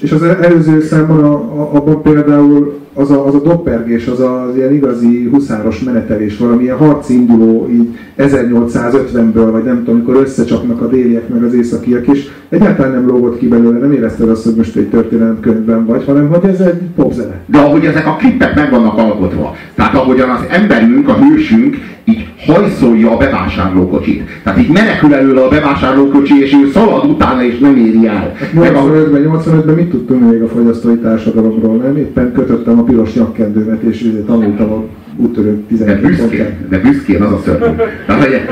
És 0.01 0.13
az 0.13 0.23
előző 0.23 0.81
számban 0.81 1.25
a, 1.25 1.33
a, 1.33 1.71
abban 1.75 2.03
például 2.03 2.79
az 2.95 3.11
a, 3.11 3.27
az 3.27 3.35
a 3.35 3.41
doppergés, 3.41 4.07
az 4.07 4.21
az 4.21 4.57
ilyen 4.57 4.73
igazi 4.73 5.29
huszáros 5.33 5.81
menetelés, 5.81 6.37
valamilyen 6.37 6.77
harci 6.77 7.15
induló 7.15 7.69
így 7.71 7.97
1850-ből, 8.19 9.49
vagy 9.51 9.65
nem 9.65 9.77
tudom, 9.77 9.95
amikor 9.95 10.17
összecsapnak 10.17 10.81
a 10.81 10.87
déliek 10.87 11.29
meg 11.29 11.43
az 11.43 11.55
északiak, 11.55 12.07
és 12.07 12.29
egyáltalán 12.49 12.93
nem 12.93 13.07
lógott 13.07 13.39
ki 13.39 13.49
belőle, 13.49 13.79
nem 13.79 13.93
érezted 13.93 14.29
azt, 14.29 14.45
hogy 14.45 14.55
most 14.55 14.77
egy 14.77 14.89
történelemkönyvben 14.89 15.87
vagy, 15.87 16.05
hanem 16.05 16.29
hogy 16.29 16.51
ez 16.51 16.61
egy 16.61 16.81
popzene. 16.97 17.41
De 17.47 17.59
ahogy 17.59 17.85
ezek 17.85 18.07
a 18.07 18.17
klippek 18.17 18.55
meg 18.55 18.71
vannak 18.71 18.99
alkotva, 18.99 19.55
tehát 19.75 19.95
ahogyan 19.95 20.31
az 20.31 20.41
emberünk, 20.49 21.09
a 21.09 21.17
hősünk 21.17 21.77
így 22.09 22.27
hajszolja 22.47 23.11
a 23.11 23.17
bevásárlókocsit. 23.17 24.23
Tehát 24.43 24.59
így 24.59 24.69
menekül 24.69 25.15
előle 25.15 25.41
a 25.41 25.49
bevásárlókocsi, 25.49 26.43
és 26.43 26.53
ő 26.53 26.71
szalad 26.73 27.05
utána, 27.05 27.45
és 27.45 27.59
nem 27.59 27.77
éri 27.77 28.07
el. 28.07 28.35
85-ben, 28.55 29.31
85-ben 29.31 29.75
mit 29.75 29.91
tudtunk 29.91 30.31
még 30.31 30.43
a 30.43 30.49
fogyasztói 30.49 30.97
társadalomról, 30.97 31.77
nem? 31.77 31.97
Éppen 31.97 32.33
kötöttem 32.33 32.79
a 32.79 32.83
piros 32.83 33.15
nyakkendőmet, 33.15 33.83
és 33.83 34.13
tanultam 34.27 34.71
a 34.71 34.85
úttörő 35.17 35.63
12 35.69 36.01
de 36.01 36.09
büszkén, 36.09 36.67
de 36.69 36.79
büszkén 36.79 37.23
az 37.23 37.33
a 37.33 37.41
szörnyű. 37.45 37.77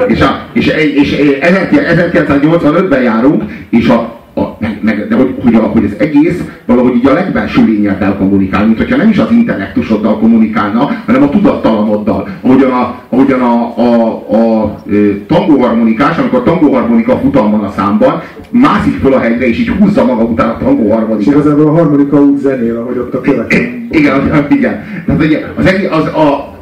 és, 0.07 0.21
a, 0.21 0.49
és, 0.53 0.67
és, 0.67 1.13
és 1.13 1.39
1985-ben 1.41 3.03
járunk, 3.03 3.43
és 3.71 3.89
a 3.89 4.16
a, 4.39 4.57
meg, 4.59 4.79
meg, 4.83 5.09
de 5.09 5.17
hogy, 5.17 5.35
hogy, 5.43 5.55
a, 5.55 5.59
hogy 5.59 5.85
az 5.85 5.95
egész 5.99 6.43
valahogy 6.67 6.95
így 6.95 7.07
a 7.07 7.13
legbelső 7.13 7.65
lényeddel 7.65 8.17
kommunikál, 8.17 8.65
mint 8.65 8.79
hogyha 8.79 8.97
nem 8.97 9.09
is 9.09 9.19
az 9.19 9.31
intellektusoddal 9.31 10.19
kommunikálna, 10.19 10.91
hanem 11.07 11.23
a 11.23 11.29
tudattalanoddal. 11.29 12.29
Ahogyan 12.41 12.71
a, 12.71 13.01
ahogyan 13.09 13.41
a, 13.41 13.75
a, 13.77 14.23
a, 14.31 14.63
a 14.63 14.79
tangóharmonikás, 15.27 16.19
amikor 16.19 16.39
a 16.39 16.43
tangóharmonika 16.43 17.19
futam 17.19 17.51
van 17.51 17.65
a 17.65 17.71
számban, 17.71 18.23
mászik 18.51 18.95
föl 19.01 19.13
a 19.13 19.19
hegyre, 19.19 19.49
és 19.49 19.59
így 19.59 19.69
húzza 19.69 20.05
maga 20.05 20.23
után 20.23 20.49
a 20.49 20.57
tangóharmonikát. 20.59 21.21
És 21.21 21.27
igazából 21.27 21.67
a 21.67 21.73
harmonika 21.73 22.21
úgy 22.21 22.39
zenél, 22.39 22.77
ahogy 22.77 22.99
ott 22.99 23.15
a 23.15 23.21
köveken. 23.21 23.87
Igen, 23.91 24.47
igen. 24.51 24.83
Tehát 25.07 25.25
ugye, 25.25 25.47
az, 25.57 25.67
egész, 25.67 25.89
az, 25.91 26.05
a, 26.07 26.56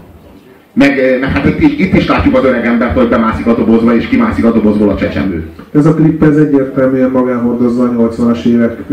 meg, 0.75 0.99
eh, 0.99 1.21
meg 1.21 1.31
hát 1.31 1.45
itt 1.45 1.61
is, 1.61 1.79
itt 1.79 1.95
is 1.95 2.07
látjuk 2.07 2.37
az 2.37 2.45
öreg 2.45 2.67
embert, 2.67 2.97
hogy 2.97 3.09
bemászik 3.09 3.47
a 3.47 3.55
dobozba, 3.55 3.95
és 3.97 4.09
kimászik 4.09 4.45
a 4.45 4.53
dobozból 4.53 4.89
a 4.89 4.97
csecsemő. 4.97 5.47
Ez 5.73 5.87
a 5.87 5.95
klip 5.95 6.23
ez 6.23 6.37
egyértelműen 6.37 7.11
magánhordozza 7.11 7.83
a 7.83 7.93
80-as 7.93 8.45
évek 8.45 8.89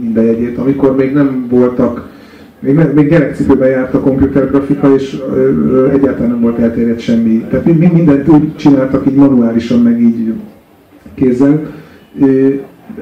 minden 0.00 0.24
jegyét, 0.24 0.58
amikor 0.58 0.96
még 0.96 1.12
nem 1.12 1.46
voltak 1.48 2.12
még, 2.58 2.74
ne, 2.74 2.84
még 2.84 3.08
gyerekcipőben 3.08 3.68
járt 3.68 3.94
a 3.94 4.00
komputergrafika, 4.00 4.94
és 4.94 5.16
ö, 5.34 5.88
egyáltalán 5.90 6.30
nem 6.30 6.40
volt 6.40 6.58
elterjedt 6.58 7.00
semmi. 7.00 7.44
Tehát 7.50 7.64
mind, 7.64 7.92
mindent 7.92 8.28
úgy 8.28 8.56
csináltak 8.56 9.06
így 9.06 9.14
manuálisan, 9.14 9.82
meg 9.82 10.00
így 10.00 10.32
kézzel 11.14 11.60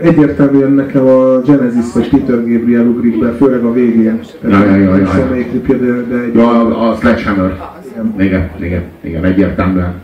egyértelműen 0.00 0.73
nekem 0.73 1.06
a 1.06 1.40
Genesis 1.40 1.92
vagy 1.94 2.09
Peter 2.09 2.37
Gabriel 2.37 2.87
ugrik 2.87 3.18
be, 3.18 3.32
főleg 3.32 3.64
a 3.64 3.73
végén. 3.73 4.21
Ja, 4.42 4.64
ja, 4.64 4.76
ja, 4.76 4.97
ja, 4.97 4.97
ja. 4.97 5.76
de, 5.76 6.02
de 6.09 6.23
egy... 6.23 6.35
ja, 6.35 6.49
a, 6.49 6.90
a 6.90 6.94
Sledgehammer. 6.94 7.71
Igen. 7.92 8.14
igen, 8.18 8.50
igen, 8.61 8.82
igen, 9.00 9.25
egyértelműen. 9.25 10.00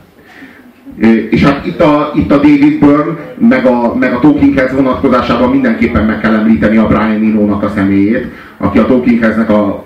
És 1.30 1.44
hát 1.44 1.66
itt 1.66 1.80
a, 1.80 2.12
itt 2.14 2.30
a 2.30 2.36
David 2.36 2.78
Byrne, 2.78 3.18
meg 3.38 3.66
a, 3.66 3.94
meg 3.94 4.12
a 4.12 4.18
Talking 4.18 4.58
Heads 4.58 4.72
vonatkozásában 4.72 5.50
mindenképpen 5.50 6.04
meg 6.04 6.20
kell 6.20 6.34
említeni 6.34 6.76
a 6.76 6.86
Brian 6.86 7.10
Eno-nak 7.10 7.62
a 7.62 7.68
személyét, 7.74 8.26
aki 8.56 8.78
a 8.78 8.86
Talking 8.86 9.20
Heads-nek 9.20 9.50
a 9.50 9.84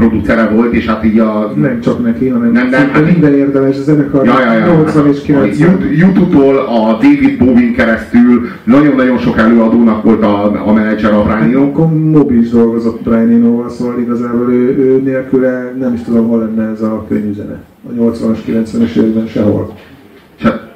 producere 0.00 0.48
volt, 0.48 0.72
és 0.72 0.86
hát 0.86 1.04
így 1.04 1.18
a... 1.18 1.52
Nem 1.56 1.80
csak 1.80 2.02
neki, 2.04 2.28
hanem 2.28 2.52
nem, 2.52 2.68
nem, 2.68 2.88
hát 2.88 3.04
minden 3.04 3.34
érdemes 3.34 3.76
zenekar, 3.76 4.24
ja, 4.24 4.40
ja, 4.40 4.52
ja, 4.52 4.66
80 4.66 5.06
és 5.06 5.22
90. 5.22 5.90
YouTube-tól 5.96 6.56
a 6.56 6.92
David 6.92 7.38
Bowie 7.38 7.72
keresztül 7.72 8.48
nagyon-nagyon 8.64 9.18
sok 9.18 9.38
előadónak 9.38 10.02
volt 10.02 10.22
a, 10.22 10.66
a 10.68 10.72
menedzser 10.72 11.12
a 11.12 11.22
Brian 11.22 11.42
Eno. 11.42 11.62
Akkor 11.62 11.86
Moby 11.86 12.38
is 12.38 12.48
dolgozott 12.50 13.02
Brian 13.02 13.30
Eno-val, 13.30 13.68
szóval 13.68 14.00
igazából 14.00 14.52
ő, 14.52 14.76
ő 14.78 15.00
nélküle 15.04 15.74
nem 15.78 15.94
is 15.94 16.02
tudom, 16.02 16.28
hol 16.28 16.38
lenne 16.38 16.70
ez 16.70 16.82
a 16.82 17.04
könnyű 17.08 17.32
zene. 17.32 17.62
A 17.88 18.02
80-as, 18.02 18.38
90-es 18.46 18.96
években 18.96 19.26
sehol. 19.26 19.74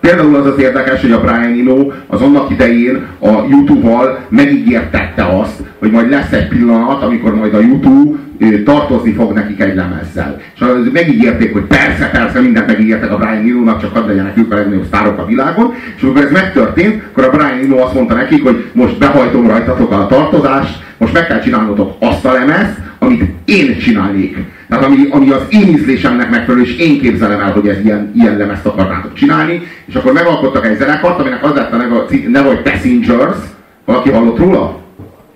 Például 0.04 0.36
az 0.36 0.46
az 0.46 0.58
érdekes, 0.58 1.00
hogy 1.00 1.12
a 1.12 1.20
Brian 1.20 1.58
Eno 1.60 1.90
az 2.06 2.20
annak 2.20 2.50
idején 2.50 3.06
a 3.18 3.28
YouTube-val 3.28 4.18
megígértette 4.28 5.24
azt, 5.24 5.62
hogy 5.78 5.90
majd 5.90 6.10
lesz 6.10 6.32
egy 6.32 6.48
pillanat, 6.48 7.02
amikor 7.02 7.34
majd 7.34 7.54
a 7.54 7.60
YouTube 7.60 8.18
tartozni 8.64 9.12
fog 9.12 9.32
nekik 9.32 9.60
egy 9.60 9.74
lemezzel. 9.74 10.40
És 10.54 10.64
megígérték, 10.92 11.52
hogy 11.52 11.62
persze, 11.62 12.10
persze, 12.12 12.40
mindent 12.40 12.66
megígértek 12.66 13.12
a 13.12 13.16
Brian 13.16 13.48
Eno-nak, 13.48 13.80
csak 13.80 13.94
hadd 13.94 14.06
legyenek 14.06 14.38
ők 14.38 14.52
a 14.52 14.56
legnagyobb 14.56 14.84
sztárok 14.84 15.18
a 15.18 15.26
világon. 15.26 15.74
És 15.96 16.02
amikor 16.02 16.22
ez 16.22 16.30
megtörtént, 16.30 17.02
akkor 17.10 17.24
a 17.24 17.30
Brian 17.30 17.64
Eno 17.64 17.78
azt 17.78 17.94
mondta 17.94 18.14
nekik, 18.14 18.42
hogy 18.42 18.64
most 18.72 18.98
behajtom 18.98 19.46
rajtatok 19.46 19.92
a 19.92 20.06
tartozást, 20.06 20.82
most 20.98 21.12
meg 21.12 21.26
kell 21.26 21.40
csinálnotok 21.40 21.96
azt 21.98 22.24
a 22.24 22.32
lemezt, 22.32 22.78
amit 23.04 23.24
én 23.44 23.78
csinálnék. 23.78 24.36
Tehát 24.68 24.84
ami, 24.84 24.96
ami 25.10 25.30
az 25.30 25.42
én 25.48 25.68
ízlésemnek 25.68 26.30
megfelelő, 26.30 26.64
és 26.64 26.76
én 26.76 27.00
képzelem 27.00 27.40
el, 27.40 27.52
hogy 27.52 27.68
ez 27.68 27.84
ilyen, 27.84 28.12
ilyen 28.14 28.36
lemezt 28.36 28.66
akarnátok 28.66 29.14
csinálni. 29.14 29.62
És 29.86 29.94
akkor 29.94 30.12
megalkottak 30.12 30.66
egy 30.66 30.78
zenekart, 30.78 31.20
aminek 31.20 31.44
az 31.44 31.54
lett 31.54 31.72
a 31.72 31.76
neve, 31.76 32.04
neve 32.28 32.48
hogy 32.48 32.62
Passengers. 32.62 33.38
Valaki 33.84 34.10
hallott 34.10 34.38
róla? 34.38 34.82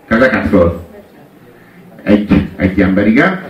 Kezeket 0.08 0.48
föl 0.48 0.86
egy, 2.08 2.46
egy 2.56 2.80
ember, 2.80 3.06
igen. 3.06 3.40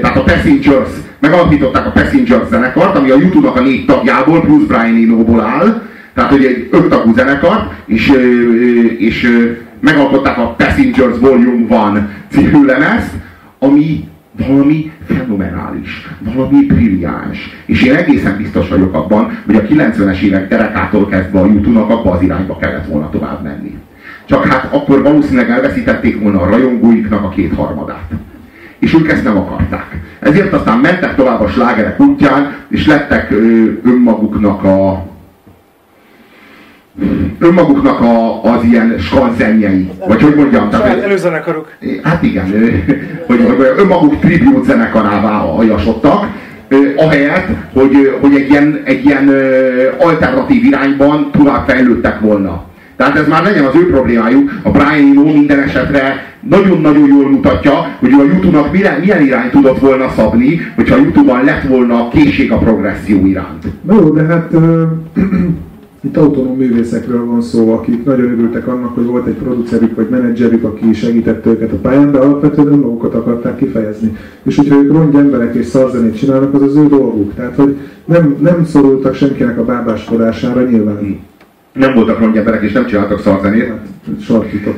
Tehát 0.00 0.16
a 0.16 0.22
Passengers, 0.22 0.90
megalapították 1.18 1.86
a 1.86 1.90
Passengers 1.90 2.48
zenekart, 2.48 2.96
ami 2.96 3.10
a 3.10 3.16
YouTube-nak 3.16 3.56
a 3.56 3.60
négy 3.60 3.84
tagjából, 3.84 4.40
plusz 4.40 4.64
Brian 4.66 5.02
Eno-ból 5.04 5.40
áll, 5.40 5.82
tehát 6.14 6.30
hogy 6.30 6.44
egy 6.44 6.68
öttagú 6.70 7.14
zenekar, 7.14 7.68
és, 7.86 8.12
és 8.98 9.46
megalkották 9.80 10.38
a 10.38 10.54
Passengers 10.58 11.18
Volume 11.20 11.96
1 11.96 12.02
című 12.30 12.64
lemezt, 12.64 13.10
ami 13.60 14.08
valami 14.46 14.92
fenomenális, 15.06 16.08
valami 16.18 16.66
brilliáns. 16.66 17.38
És 17.66 17.82
én 17.82 17.94
egészen 17.94 18.36
biztos 18.36 18.68
vagyok 18.68 18.94
abban, 18.94 19.38
hogy 19.46 19.56
a 19.56 19.62
90-es 19.62 20.20
évek 20.20 20.48
derekától 20.48 21.08
kezdve 21.08 21.40
a 21.40 21.46
YouTube-nak 21.46 21.90
abba 21.90 22.10
az 22.10 22.22
irányba 22.22 22.56
kellett 22.56 22.86
volna 22.86 23.10
tovább 23.10 23.42
menni. 23.42 23.78
Csak 24.24 24.46
hát 24.46 24.74
akkor 24.74 25.02
valószínűleg 25.02 25.50
elveszítették 25.50 26.20
volna 26.20 26.40
a 26.40 26.48
rajongóiknak 26.48 27.24
a 27.24 27.28
kétharmadát. 27.28 28.10
És 28.78 28.94
ők 28.94 29.10
ezt 29.10 29.24
nem 29.24 29.36
akarták. 29.36 30.00
Ezért 30.18 30.52
aztán 30.52 30.78
mentek 30.78 31.14
tovább 31.14 31.40
a 31.40 31.48
slágerek 31.48 32.00
útján, 32.00 32.54
és 32.68 32.86
lettek 32.86 33.30
önmaguknak 33.84 34.64
a 34.64 35.09
önmaguknak 37.38 38.00
a, 38.00 38.42
az 38.42 38.64
ilyen 38.64 38.94
skanzenjei. 38.98 39.90
Vagy 40.08 40.22
hogy 40.22 40.34
mondjam? 40.34 40.70
Tehát, 40.70 41.02
előzenekarok. 41.02 41.72
Hát 42.02 42.22
igen, 42.22 42.44
hogy, 43.26 43.44
hogy 43.46 43.72
önmaguk 43.76 44.20
tribute 44.20 44.72
zenekarává 44.72 45.30
hajasodtak, 45.30 46.26
ahelyett, 46.96 47.46
hogy, 47.72 48.18
hogy 48.20 48.34
egy 48.34 48.50
ilyen, 48.50 48.80
egy 48.84 49.04
ilyen 49.04 49.30
alternatív 49.98 50.64
irányban 50.64 51.30
tovább 51.32 51.68
fejlődtek 51.68 52.20
volna. 52.20 52.68
Tehát 52.96 53.16
ez 53.16 53.28
már 53.28 53.42
legyen 53.42 53.64
az 53.64 53.74
ő 53.74 53.90
problémájuk. 53.90 54.50
A 54.62 54.70
Brian 54.70 55.10
Eno 55.10 55.22
minden 55.22 55.58
esetre 55.58 56.30
nagyon-nagyon 56.40 57.08
jól 57.08 57.30
mutatja, 57.30 57.96
hogy 57.98 58.12
a 58.12 58.24
YouTube-nak 58.24 58.72
milyen, 58.72 59.00
milyen 59.00 59.22
irány 59.22 59.50
tudott 59.50 59.78
volna 59.78 60.08
szabni, 60.16 60.60
hogyha 60.74 60.94
a 60.94 60.98
YouTube-ban 60.98 61.44
lett 61.44 61.62
volna 61.62 61.94
a 61.94 62.08
készség 62.08 62.52
a 62.52 62.58
progresszió 62.58 63.26
iránt. 63.26 63.64
Jó, 63.90 64.10
de 64.10 64.22
hát 64.22 64.50
itt 66.00 66.16
autonóm 66.16 66.56
művészekről 66.56 67.26
van 67.26 67.42
szó, 67.42 67.72
akik 67.72 68.04
nagyon 68.04 68.30
örültek 68.30 68.66
annak, 68.66 68.94
hogy 68.94 69.04
volt 69.04 69.26
egy 69.26 69.34
producerük 69.34 69.96
vagy 69.96 70.08
menedzserük, 70.08 70.64
aki 70.64 70.92
segítette 70.92 71.50
őket 71.50 71.72
a 71.72 71.76
pályán, 71.76 72.12
de 72.12 72.18
alapvetően 72.18 72.66
önmagukat 72.66 73.14
akarták 73.14 73.56
kifejezni. 73.56 74.16
És 74.42 74.56
hogyha 74.56 74.76
ők 74.76 74.92
rongy 74.92 75.14
emberek 75.14 75.54
és 75.54 75.66
szarzenét 75.66 76.18
csinálnak, 76.18 76.54
az 76.54 76.62
az 76.62 76.76
ő 76.76 76.86
dolguk. 76.86 77.34
Tehát, 77.34 77.54
hogy 77.54 77.76
nem, 78.04 78.36
nem 78.40 78.64
szorultak 78.64 79.14
senkinek 79.14 79.58
a 79.58 79.64
bábáskodására 79.64 80.62
nyilván 80.62 81.20
nem 81.72 81.94
voltak 81.94 82.18
rongy 82.18 82.36
emberek, 82.36 82.62
és 82.62 82.72
nem 82.72 82.86
csináltak 82.86 83.20
szarzenét. 83.20 83.72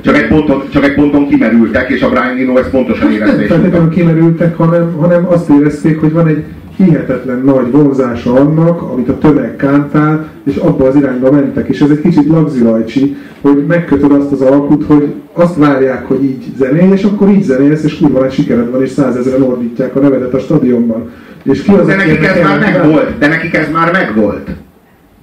Csak 0.00 0.16
egy, 0.16 0.28
ponton, 0.28 0.62
csak 0.70 0.84
egy 0.84 0.94
ponton 0.94 1.28
kimerültek, 1.28 1.90
és 1.90 2.02
a 2.02 2.08
Brian 2.08 2.36
Eno 2.36 2.58
ezt 2.58 2.70
pontosan 2.70 3.12
érezte. 3.12 3.56
Nem 3.56 3.70
nem 3.70 3.88
kimerültek, 3.88 4.56
hanem, 4.56 4.92
hanem 4.92 5.26
azt 5.26 5.50
érezték, 5.50 6.00
hogy 6.00 6.12
van 6.12 6.26
egy 6.26 6.44
hihetetlen 6.76 7.42
nagy 7.44 7.70
vonzása 7.70 8.34
annak, 8.34 8.82
amit 8.82 9.08
a 9.08 9.18
tömeg 9.18 9.56
kántál, 9.56 10.28
és 10.44 10.56
abba 10.56 10.86
az 10.86 10.96
irányba 10.96 11.30
mentek. 11.30 11.68
És 11.68 11.80
ez 11.80 11.90
egy 11.90 12.00
kicsit 12.00 12.28
lagzilajcsi, 12.28 13.16
hogy 13.40 13.66
megkötöd 13.66 14.12
azt 14.12 14.32
az 14.32 14.40
alkut, 14.40 14.84
hogy 14.84 15.14
azt 15.32 15.56
várják, 15.56 16.06
hogy 16.06 16.24
így 16.24 16.44
zenélj, 16.56 16.92
és 16.92 17.04
akkor 17.04 17.28
így 17.28 17.42
zenélsz, 17.42 17.84
és 17.84 17.98
kurva 17.98 18.20
nagy 18.20 18.32
sikered 18.32 18.70
van, 18.70 18.82
és 18.82 18.90
százezeren 18.90 19.42
ordítják 19.42 19.96
a 19.96 20.00
nevedet 20.00 20.34
a 20.34 20.38
stadionban. 20.38 21.10
És 21.42 21.62
ki 21.62 21.72
az, 21.72 21.86
de 21.86 21.96
nekik 21.96 22.24
ez 22.24 22.42
már 22.42 22.58
megvolt, 22.58 23.18
de 23.18 23.28
nekik 23.28 23.54
ez 23.54 23.70
már 23.72 23.92
megvolt 23.92 24.50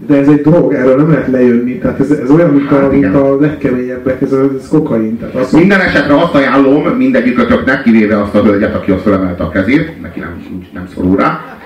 de 0.08 0.16
ez 0.16 0.28
egy 0.28 0.42
drog, 0.42 0.74
erről 0.74 0.96
nem 0.96 1.10
lehet 1.10 1.28
lejönni, 1.28 1.78
tehát 1.78 2.00
ez, 2.00 2.12
ez 2.12 2.30
olyan, 2.30 2.50
mint 2.50 2.72
a, 2.72 2.80
hát, 2.80 2.92
mint 2.92 3.16
a 3.16 3.40
legkeményebbek, 3.40 4.22
ez, 4.22 4.32
ez 4.32 4.68
kokain. 4.70 5.18
Tehát 5.18 5.36
az, 5.36 5.52
Minden 5.52 5.80
esetre 5.80 6.16
azt 6.16 6.36
ajánlom 6.36 6.84
mindegyikötöknek, 6.84 7.84
kivéve 7.84 8.22
azt 8.22 8.36
a 8.36 8.44
hölgyet, 8.44 8.76
aki 8.76 8.92
azt 8.92 9.04
felemelte 9.04 9.44
a 9.44 9.50
kezét, 9.50 10.02
neki 10.02 10.20
nem, 10.20 10.44
nem 10.74 10.88
szorul 10.96 11.16
rá, 11.16 11.58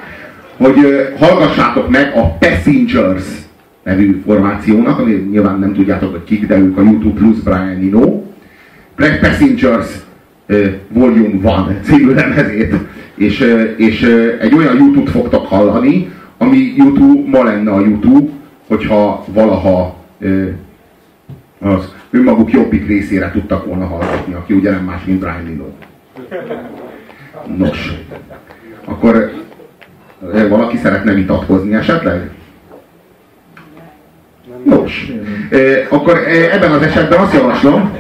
hogy 0.58 0.76
hallgassátok 1.18 1.90
meg 1.90 2.12
a 2.16 2.38
Passengers 2.38 3.26
nevű 3.84 4.22
formációnak, 4.26 5.00
ami 5.00 5.28
nyilván 5.32 5.60
nem 5.60 5.74
tudjátok, 5.74 6.12
hogy 6.12 6.24
kik, 6.24 6.48
de 6.48 6.58
ők 6.58 6.78
a 6.78 6.82
YouTube 6.82 7.20
plus 7.20 7.40
Brian 7.40 7.68
Eno, 7.68 8.24
Black 8.96 9.20
Passengers 9.20 9.88
Volume 10.88 11.68
1 11.70 11.84
című 11.84 12.14
lemezét, 12.14 12.76
és, 13.16 13.48
és 13.78 14.02
egy 14.40 14.54
olyan 14.54 14.76
YouTube-t 14.76 15.10
fogtok 15.10 15.48
hallani, 15.48 16.12
ami 16.38 16.74
YouTube, 16.78 17.38
ma 17.38 17.44
lenne 17.44 17.72
a 17.72 17.80
YouTube, 17.80 18.32
hogyha 18.68 19.26
valaha 19.28 19.96
az 21.60 21.94
önmaguk 22.12 22.52
jobbik 22.52 22.88
részére 22.88 23.32
tudtak 23.32 23.66
volna 23.66 23.86
hallgatni, 23.86 24.34
aki 24.34 24.54
ugye 24.54 24.72
nem 24.72 24.84
más, 24.84 25.04
mint 25.06 25.20
Brian 25.20 25.48
Eno. 25.48 25.66
Nos, 27.58 27.94
akkor 28.86 29.32
valaki 30.50 30.78
szeretne 30.78 31.14
vitatkozni 31.14 31.74
esetleg? 31.74 32.30
Nos, 34.64 35.12
akkor 35.90 36.18
ebben 36.52 36.72
az 36.72 36.82
esetben 36.82 37.20
azt 37.20 37.34
javaslom, 37.34 37.92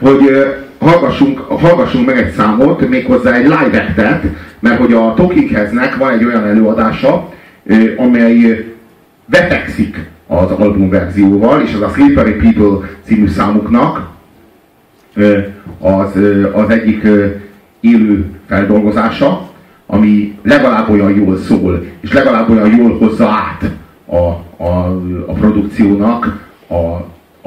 hogy 0.00 0.46
hallgassunk, 0.78 1.38
hallgassunk 1.38 2.06
meg 2.06 2.18
egy 2.18 2.32
számot, 2.32 2.88
méghozzá 2.88 3.34
egy 3.34 3.44
live 3.44 3.86
actet, 3.88 4.24
mert 4.58 4.78
hogy 4.78 4.92
a 4.92 5.14
Talking 5.14 5.50
Headsnek 5.50 5.96
van 5.96 6.12
egy 6.12 6.24
olyan 6.24 6.44
előadása, 6.44 7.32
amely 7.96 8.66
vetekszik 9.26 10.10
az 10.26 10.50
albumverzióval, 10.50 11.60
és 11.60 11.74
az 11.74 11.80
a 11.80 11.88
Slippery 11.88 12.32
People 12.32 12.88
című 13.02 13.28
számuknak 13.28 14.10
az, 15.78 16.18
az 16.52 16.70
egyik 16.70 17.06
élő 17.80 18.24
feldolgozása, 18.46 19.50
ami 19.86 20.38
legalább 20.42 20.90
olyan 20.90 21.14
jól 21.14 21.38
szól, 21.38 21.84
és 22.00 22.12
legalább 22.12 22.50
olyan 22.50 22.76
jól 22.76 22.98
hozza 22.98 23.28
át 23.28 23.70
a, 24.06 24.16
a, 24.64 25.00
a 25.26 25.32
produkciónak 25.32 26.48
a, 26.66 26.74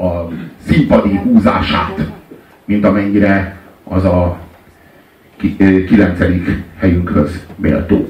a 0.02 0.28
színpadi 0.66 1.16
húzását, 1.16 2.10
mint 2.64 2.84
amennyire 2.84 3.56
az 3.84 4.04
a 4.04 4.38
kilencedik 5.86 6.62
helyünkhöz 6.76 7.46
méltó. 7.56 8.08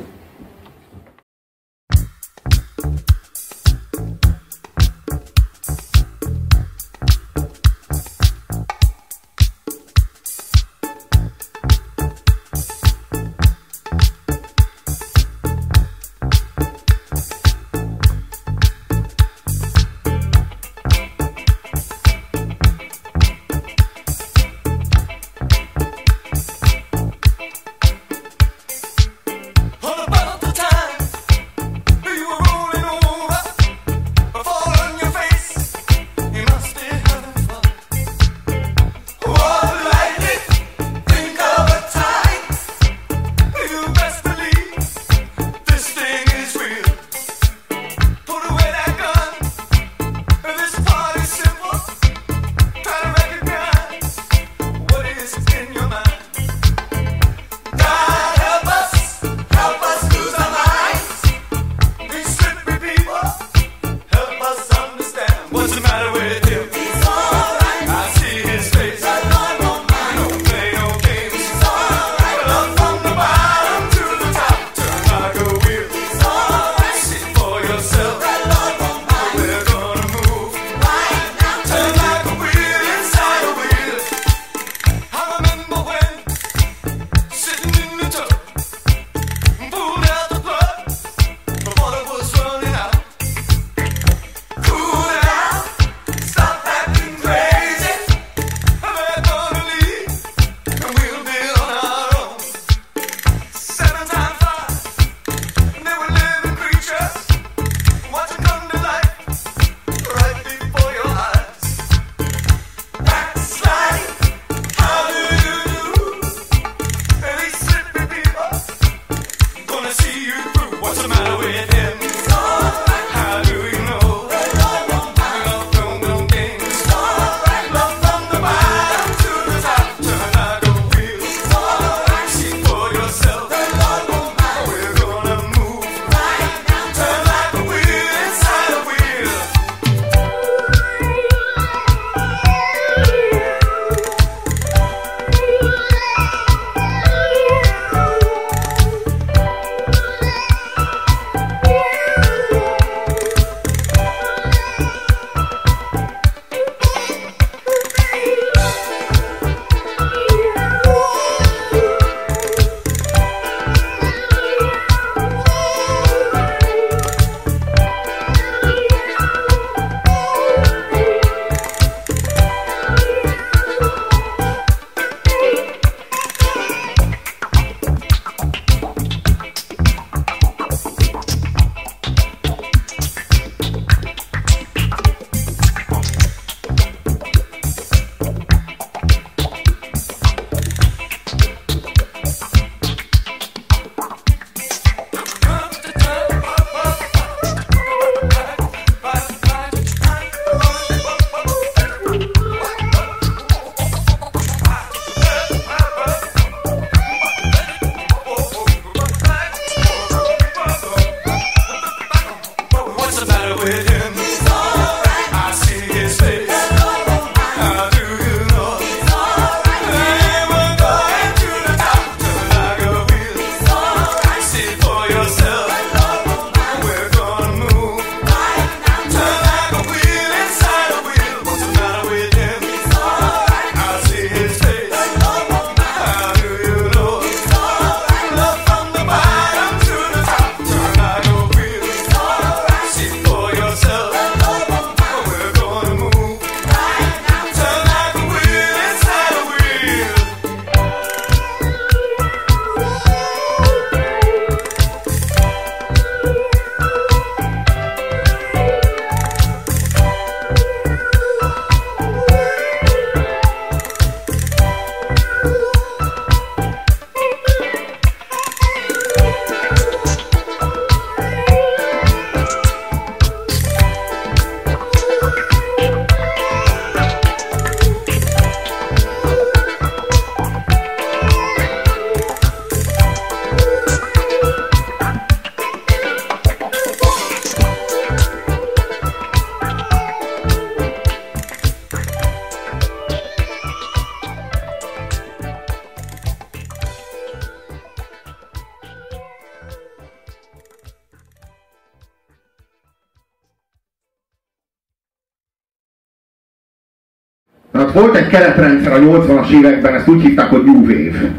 Tehát 307.74 307.92
volt 307.92 308.16
egy 308.16 308.26
keretrendszer 308.26 308.92
a 308.92 308.98
80-as 308.98 309.48
években, 309.48 309.94
ezt 309.94 310.08
úgy 310.08 310.22
hívták, 310.22 310.50
hogy 310.50 310.64
New 310.64 310.80
Wave. 310.80 311.32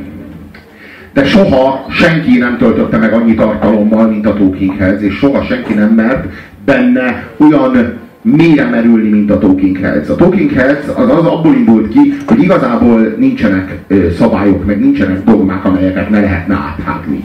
De 1.14 1.26
soha 1.26 1.86
senki 1.90 2.38
nem 2.38 2.58
töltötte 2.58 2.98
meg 2.98 3.14
annyi 3.14 3.34
tartalommal, 3.34 4.08
mint 4.08 4.28
a 4.28 4.34
Talking 4.34 4.78
Heads, 4.78 5.02
és 5.02 5.14
soha 5.14 5.44
senki 5.44 5.74
nem 5.74 5.90
mert 5.90 6.26
benne 6.66 7.28
olyan 7.38 8.00
mélyre 8.22 8.66
merülni, 8.66 9.10
mint 9.10 9.32
a 9.32 9.38
Talking 9.38 9.78
Heads. 9.78 10.10
A 10.10 10.16
Talking 10.16 10.52
Heads 10.52 10.88
az, 10.96 11.10
az 11.10 11.26
abból 11.26 11.54
indult 11.54 11.90
ki, 11.90 12.14
hogy 12.26 12.42
igazából 12.42 13.16
nincsenek 13.18 13.80
szabályok, 14.18 14.66
meg 14.66 14.80
nincsenek 14.80 15.24
dogmák, 15.24 15.66
amelyeket 15.66 16.10
ne 16.10 16.20
lehetne 16.20 16.56
áthágni. 16.56 17.24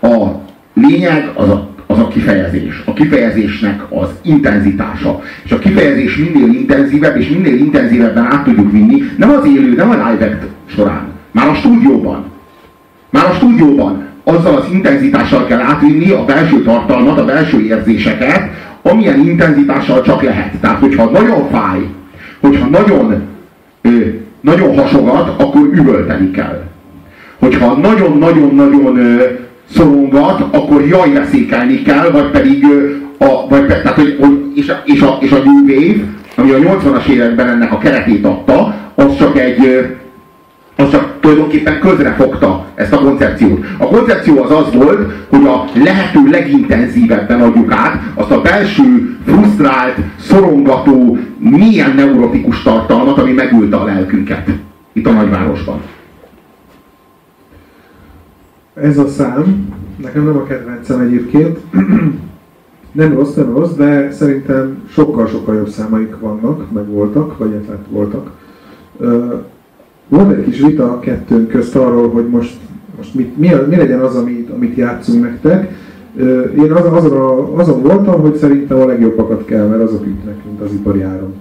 A 0.00 0.26
lényeg 0.74 1.30
az 1.34 1.48
a 1.48 1.68
kifejezés. 2.10 2.82
A 2.84 2.92
kifejezésnek 2.92 3.82
az 3.88 4.08
intenzitása. 4.22 5.22
És 5.44 5.52
a 5.52 5.58
kifejezés 5.58 6.16
minél 6.16 6.54
intenzívebb, 6.54 7.16
és 7.16 7.28
minél 7.28 7.58
intenzívebben 7.58 8.24
át 8.24 8.44
tudjuk 8.44 8.72
vinni, 8.72 9.02
nem 9.16 9.30
az 9.30 9.46
élő, 9.46 9.74
nem 9.74 9.90
a 9.90 10.10
live 10.10 10.38
során, 10.66 11.08
már 11.30 11.48
a 11.48 11.54
stúdióban. 11.54 12.24
Már 13.10 13.24
a 13.24 13.32
stúdióban 13.32 14.08
azzal 14.24 14.56
az 14.56 14.64
intenzitással 14.72 15.46
kell 15.46 15.60
átvinni 15.60 16.10
a 16.10 16.24
belső 16.24 16.62
tartalmat, 16.62 17.18
a 17.18 17.24
belső 17.24 17.60
érzéseket, 17.60 18.50
amilyen 18.82 19.18
intenzitással 19.18 20.02
csak 20.02 20.22
lehet. 20.22 20.54
Tehát, 20.60 20.78
hogyha 20.78 21.10
nagyon 21.10 21.48
fáj, 21.50 21.78
hogyha 22.40 22.66
nagyon, 22.66 23.22
ö, 23.82 23.88
nagyon 24.40 24.78
hasogat, 24.78 25.40
akkor 25.40 25.70
üvölteni 25.72 26.30
kell. 26.30 26.62
Hogyha 27.38 27.74
nagyon-nagyon-nagyon 27.74 28.98
szorongat, 29.74 30.40
akkor 30.40 30.86
jaj 30.86 31.12
veszékelni 31.12 31.82
kell, 31.82 32.10
vagy 32.10 32.30
pedig 32.30 32.64
a, 33.18 33.48
vagy, 33.48 33.66
tehát, 33.66 33.94
hogy, 33.94 34.18
és, 34.54 34.68
a, 34.68 34.82
és, 34.84 35.00
a, 35.00 35.18
és 35.20 35.30
a 35.30 35.42
New 35.44 35.64
Wave, 35.66 36.04
ami 36.36 36.50
a 36.50 36.58
80-as 36.58 37.06
években 37.06 37.48
ennek 37.48 37.72
a 37.72 37.78
keretét 37.78 38.24
adta, 38.24 38.74
az 38.94 39.16
csak 39.16 39.38
egy 39.38 39.88
az 40.76 40.90
csak 40.90 41.14
tulajdonképpen 41.20 41.80
közrefogta 41.80 42.66
ezt 42.74 42.92
a 42.92 42.98
koncepciót. 42.98 43.64
A 43.78 43.86
koncepció 43.86 44.42
az 44.42 44.50
az 44.50 44.74
volt, 44.74 45.12
hogy 45.28 45.46
a 45.46 45.64
lehető 45.84 46.20
legintenzívebben 46.30 47.40
adjuk 47.40 47.72
át 47.72 48.02
azt 48.14 48.30
a 48.30 48.40
belső, 48.40 49.16
frusztrált, 49.26 49.96
szorongató, 50.20 51.18
milyen 51.38 51.92
neurotikus 51.94 52.62
tartalmat, 52.62 53.18
ami 53.18 53.32
megülte 53.32 53.76
a 53.76 53.84
lelkünket 53.84 54.48
itt 54.92 55.06
a 55.06 55.12
nagyvárosban 55.12 55.80
ez 58.74 58.98
a 58.98 59.08
szám, 59.08 59.74
nekem 59.96 60.24
nem 60.24 60.36
a 60.36 60.42
kedvencem 60.42 61.00
egyébként, 61.00 61.58
nem 62.92 63.14
rossz, 63.14 63.34
nem 63.34 63.54
rossz, 63.54 63.72
de 63.72 64.10
szerintem 64.12 64.82
sokkal-sokkal 64.88 65.54
jobb 65.54 65.68
számaik 65.68 66.18
vannak, 66.20 66.72
meg 66.72 66.88
voltak, 66.88 67.38
vagy 67.38 67.64
hát 67.68 67.86
voltak. 67.90 68.30
Volt 70.08 70.36
egy 70.36 70.44
kis 70.44 70.60
vita 70.60 70.92
a 70.92 71.00
kettőnk 71.00 71.48
közt 71.48 71.76
arról, 71.76 72.10
hogy 72.10 72.28
most, 72.28 72.56
most 72.96 73.14
mit, 73.14 73.38
mi, 73.38 73.50
mi 73.68 73.76
legyen 73.76 74.00
az, 74.00 74.16
amit, 74.16 74.50
amit 74.50 74.76
játszunk 74.76 75.22
nektek. 75.22 75.72
Én 76.56 76.72
azon, 76.72 76.92
azon, 76.92 77.58
azon 77.58 77.82
voltam, 77.82 78.20
hogy 78.20 78.36
szerintem 78.36 78.80
a 78.80 78.86
legjobbakat 78.86 79.44
kell, 79.44 79.66
mert 79.66 79.82
azok 79.82 80.06
ütnek, 80.06 80.44
mint 80.44 80.60
az 80.60 80.72
ipari 80.72 81.02
áron. 81.02 81.34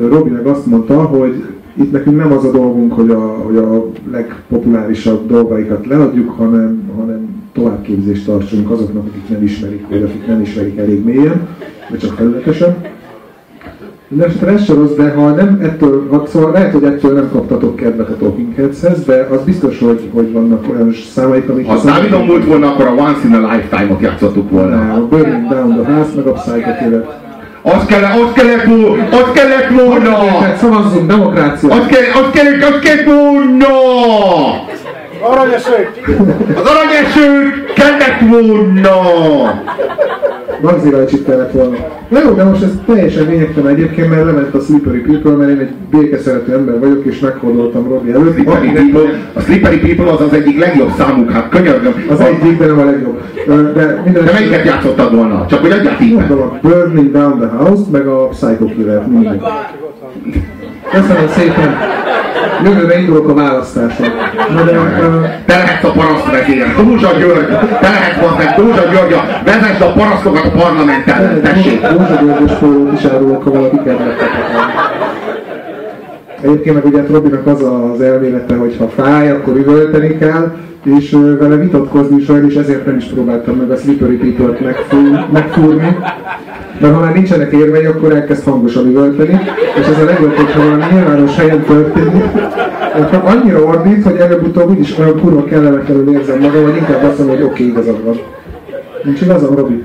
Robi 0.00 0.30
meg 0.30 0.46
azt 0.46 0.66
mondta, 0.66 1.02
hogy 1.02 1.44
itt 1.74 1.92
nekünk 1.92 2.16
nem 2.16 2.32
az 2.32 2.44
a 2.44 2.50
dolgunk, 2.50 2.92
hogy 2.92 3.10
a, 3.10 3.36
hogy 3.44 3.56
a 3.56 3.86
legpopulárisabb 4.10 5.26
dolgaikat 5.26 5.86
leadjuk, 5.86 6.30
hanem, 6.30 6.90
hanem 6.96 7.42
továbbképzést 7.52 8.26
tartsunk 8.26 8.70
azoknak, 8.70 9.06
akik 9.06 9.28
nem 9.28 9.42
ismerik, 9.42 9.88
vagy 9.88 10.02
akik 10.02 10.26
nem 10.26 10.40
ismerik 10.40 10.78
elég 10.78 11.04
mélyen, 11.04 11.48
vagy 11.90 11.98
csak 11.98 12.12
felületesen. 12.12 12.76
De 14.08 14.24
ez 14.24 14.64
sem 14.64 14.76
rossz, 14.76 14.94
de 14.96 15.10
ha 15.10 15.30
nem 15.30 15.58
ettől, 15.62 16.08
ha, 16.10 16.26
szóval 16.26 16.52
lehet, 16.52 16.72
hogy 16.72 16.84
ettől 16.84 17.14
nem 17.14 17.28
kaptatok 17.32 17.76
kedvet 17.76 18.08
a 18.08 18.16
Talking 18.16 18.54
Heads-hez, 18.54 19.04
de 19.04 19.28
az 19.30 19.40
biztos, 19.44 19.78
hogy, 19.78 20.10
hogy 20.12 20.32
vannak 20.32 20.64
olyan 20.70 20.92
számaik, 20.92 21.48
amik... 21.48 21.66
Ha 21.66 21.84
Dávidon 21.84 22.24
múlt 22.24 22.44
volna, 22.44 22.72
akkor 22.72 22.86
a 22.86 22.92
Once 22.92 23.26
in 23.26 23.34
a 23.34 23.52
Lifetime-ot 23.52 24.00
játszottuk 24.00 24.50
volna. 24.50 24.94
A 24.94 25.06
Burning 25.08 25.48
Down 25.48 25.82
the 25.82 25.92
House, 25.92 26.10
meg 26.16 26.26
a 26.26 26.32
Psycho 26.32 26.70
azt 27.66 27.86
kellett, 27.86 28.20
azt 28.20 28.32
kellett, 28.32 29.12
azt 29.12 29.32
kellett 29.32 29.68
volna! 29.68 30.18
Szavazzunk, 30.60 31.06
demokrácia! 31.06 31.74
Azt 31.74 31.86
kellett, 31.86 32.14
azt 32.14 32.30
kellett, 32.30 32.62
azt 32.62 32.78
kellett 32.78 33.04
volna! 33.04 33.66
Aranyesők! 35.20 36.00
Az 36.54 36.70
aranyesők 36.70 37.72
kellett 37.72 38.20
volna! 38.20 39.02
Magzi 40.62 40.90
Rajcsit 40.90 41.24
kellett 41.24 41.52
volna. 41.52 41.76
Na 42.08 42.20
jó, 42.20 42.30
de 42.30 42.44
most 42.44 42.62
ez 42.62 42.70
teljesen 42.86 43.26
lényegtelen 43.26 43.74
egyébként, 43.74 44.10
mert 44.10 44.24
lement 44.24 44.54
a 44.54 44.60
Slippery 44.60 45.00
People, 45.00 45.32
mert 45.32 45.50
én 45.50 45.58
egy 45.58 45.74
békeszerető 45.90 46.52
ember 46.52 46.78
vagyok, 46.78 47.04
és 47.04 47.18
meghódoltam 47.18 47.88
Robi 47.88 48.10
előtt. 48.12 48.34
Slippery 48.34 48.72
People, 48.72 49.10
a 49.34 49.40
Slippery 49.40 49.78
People 49.78 50.12
az 50.12 50.20
az 50.20 50.32
egyik 50.32 50.58
legjobb 50.58 50.90
számuk, 50.98 51.30
hát 51.30 51.48
könyörgöm. 51.48 52.04
Az 52.10 52.20
egyik, 52.20 52.58
de 52.58 52.66
nem 52.66 52.78
a 52.78 52.84
legjobb. 52.84 53.20
De, 53.46 54.00
minden 54.04 54.24
de 54.24 54.32
melyiket 54.32 54.64
játszottad 54.64 55.14
volna? 55.14 55.46
Csak 55.48 55.60
hogy 55.60 55.70
adjál 55.70 55.96
tippet. 55.96 56.30
a 56.30 56.58
Burning 56.62 57.10
Down 57.10 57.38
the 57.38 57.48
House, 57.48 57.82
meg 57.90 58.06
a 58.06 58.28
Psycho 58.28 58.64
Killer. 58.64 59.02
Köszönöm 60.90 61.28
szépen! 61.28 61.74
Jövőre 62.64 62.98
indulok 62.98 63.28
a 63.28 63.34
választáson. 63.34 64.06
Na 64.54 64.62
de, 64.62 64.72
te 65.46 65.56
lehetsz 65.56 65.84
a 65.84 65.90
parasztvezér. 65.90 66.74
Dózsa 66.76 67.12
György, 67.18 67.46
te 67.80 67.88
lehetsz 67.88 68.22
az 68.22 68.36
meg 68.36 68.54
Dózsa 68.56 68.84
György, 68.90 69.16
vezess 69.44 69.80
a 69.80 69.92
parasztokat 69.92 70.44
a 70.44 70.50
parlament 70.50 71.08
ellen, 71.08 71.42
tessék. 71.42 71.80
Dózsa 71.80 72.20
Györgyös 72.22 72.52
folyót 72.58 72.92
is 72.92 73.04
árulok, 73.04 73.44
ha 73.44 73.50
valaki 73.50 73.76
kedvet 73.84 74.18
Egyébként 76.44 76.74
meg 76.74 76.84
ugye 76.84 77.02
Robinak 77.10 77.46
az 77.46 77.62
az 77.92 78.00
elmélete, 78.00 78.54
hogy 78.54 78.76
ha 78.78 78.88
fáj, 78.88 79.30
akkor 79.30 79.56
üvölteni 79.56 80.18
kell, 80.18 80.52
és 80.82 81.16
vele 81.38 81.56
vitatkozni 81.56 82.16
is 82.16 82.28
és 82.48 82.54
ezért 82.54 82.86
nem 82.86 82.96
is 82.96 83.04
próbáltam 83.04 83.56
meg 83.56 83.70
a 83.70 83.76
Slippery 83.76 84.16
People-t 84.16 84.60
megfúrni. 85.32 85.96
Mert 86.80 86.94
ha 86.94 87.00
már 87.00 87.14
nincsenek 87.14 87.52
érvei, 87.52 87.84
akkor 87.84 88.12
elkezd 88.12 88.44
hangosan 88.44 88.86
üvölteni, 88.86 89.40
és 89.80 89.86
ez 89.86 90.02
a 90.02 90.04
legjobb, 90.04 90.34
hogyha 90.34 90.62
valami 90.62 90.84
nyilvános 90.92 91.36
helyen 91.36 91.62
történik, 91.62 92.24
akkor 92.94 93.22
annyira 93.24 93.62
ordít, 93.62 94.04
hogy 94.04 94.16
előbb-utóbb 94.16 94.70
úgyis 94.70 94.98
olyan 94.98 95.20
kurva 95.20 95.44
kellemetlenül 95.44 96.12
érzem 96.12 96.40
magam, 96.40 96.62
hogy 96.62 96.76
inkább 96.76 97.04
azt 97.04 97.18
mondom, 97.18 97.36
hogy 97.36 97.44
oké, 97.44 97.62
okay, 97.62 97.66
igazad 97.66 98.04
van. 98.04 98.20
Nincs 99.02 99.20
igazam, 99.20 99.54
Robi? 99.54 99.84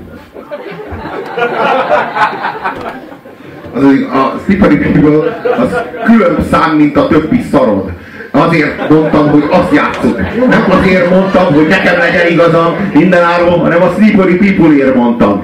Az, 3.80 3.86
a 4.12 4.40
People 4.46 5.38
az 5.58 5.76
külön 6.04 6.36
szám, 6.50 6.76
mint 6.76 6.96
a 6.96 7.06
többi 7.06 7.40
szarod. 7.52 7.90
Azért 8.30 8.90
mondtam, 8.90 9.30
hogy 9.30 9.44
azt 9.50 9.74
játszunk. 9.74 10.16
Nem 10.50 10.64
azért 10.80 11.10
mondtam, 11.10 11.54
hogy 11.54 11.66
nekem 11.68 11.98
legyen 11.98 12.26
igazam 12.30 12.74
mindenáról, 12.94 13.58
hanem 13.58 13.82
a 13.82 13.92
Slippery 13.96 14.36
People-ért 14.36 14.94
mondtam 14.94 15.42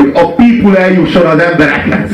hogy 0.00 0.10
a 0.14 0.34
people 0.34 0.78
eljusson 0.78 1.26
az 1.26 1.38
emberekhez. 1.38 2.10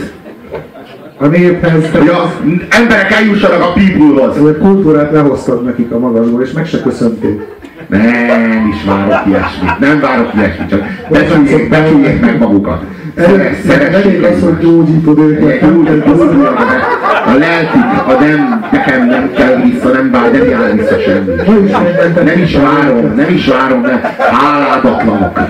A 1.19 1.27
néphez. 1.27 1.91
Hogy 1.91 2.09
az 2.09 2.29
emberek 2.69 3.13
eljussanak 3.13 3.63
a 3.63 3.73
people-hoz. 3.73 4.37
A 4.37 4.59
kultúrát 4.59 5.13
lehoztad 5.13 5.65
nekik 5.65 5.93
a 5.93 5.99
magadból, 5.99 6.43
és 6.43 6.53
meg 6.53 6.67
se 6.67 6.81
köszönték. 6.81 7.41
Nem 7.89 8.73
is 8.75 8.85
várok 8.85 9.27
ilyesmit, 9.27 9.79
nem 9.79 10.01
várok 10.01 10.35
ilyesmit, 10.35 10.69
csak 10.69 10.83
becsüljék, 11.11 11.69
becsüljék 11.69 12.21
meg 12.21 12.39
magukat. 12.39 12.83
Elég 13.14 14.22
az, 14.22 14.42
hogy 14.42 14.59
gyógyítod 14.59 15.18
őket. 15.18 15.62
A 17.27 17.35
lelkük, 17.38 18.07
a 18.07 18.20
nem, 18.20 18.66
nekem 18.72 19.07
nem 19.07 19.33
kell 19.33 19.57
vissza, 19.57 19.88
nem 19.88 20.11
vár, 20.11 20.33
nem 20.33 20.48
jár 20.48 20.77
vissza 20.77 20.98
semmi. 20.98 21.35
Nem 22.25 22.42
is 22.42 22.57
várom, 22.57 23.14
nem 23.16 23.35
is 23.35 23.46
várom, 23.46 23.81
nem. 23.81 24.01
Háládatlanok. 24.18 25.40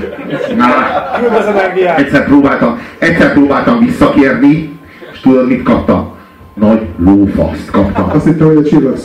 Egyszer 1.96 2.24
próbáltam, 2.24 2.78
egyszer 2.98 3.32
próbáltam 3.32 3.78
visszakérni, 3.78 4.78
és 5.12 5.20
tudod 5.20 5.48
mit 5.48 5.62
kaptam? 5.62 6.10
Nagy 6.54 6.80
lófaszt 6.98 7.70
kaptam. 7.70 8.10
Azt 8.14 8.24
hittem, 8.24 8.46
hogy 8.46 8.56
a 8.56 8.96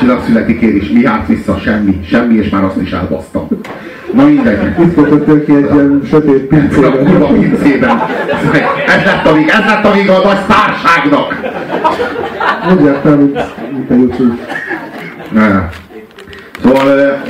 csillag 0.00 0.22
születik 0.24 0.60
ér 0.60 0.74
is, 0.74 0.88
mi 0.88 1.00
járt 1.00 1.26
vissza? 1.26 1.58
Semmi, 1.58 2.00
semmi, 2.08 2.34
és 2.34 2.48
már 2.48 2.64
azt 2.64 2.76
is 2.76 2.90
elbasztam. 2.90 3.48
Na 4.14 4.24
mindegy. 4.24 4.58
Itt 4.80 4.94
voltott 4.94 5.44
ki 5.44 5.54
egy 5.54 5.70
ilyen 5.72 6.02
sötét 6.08 6.42
pincében. 6.42 6.92
A 6.92 6.96
kurva 6.96 7.26
pincében. 7.26 8.02
Ez 8.86 9.04
lett 9.04 9.26
a 9.26 9.36
ez 9.36 9.64
lett 9.66 9.84
a 9.84 9.92
vég 9.92 10.08
a 10.08 10.20
nagy 10.24 10.38
sztárságnak. 10.44 11.40
Mondják 12.68 13.00
fel, 13.02 13.16
mint, 13.16 13.38
mint 13.72 13.90
a 13.90 13.94
YouTube. 13.94 14.34
Ne. 15.30 15.68
Szóval 16.62 17.20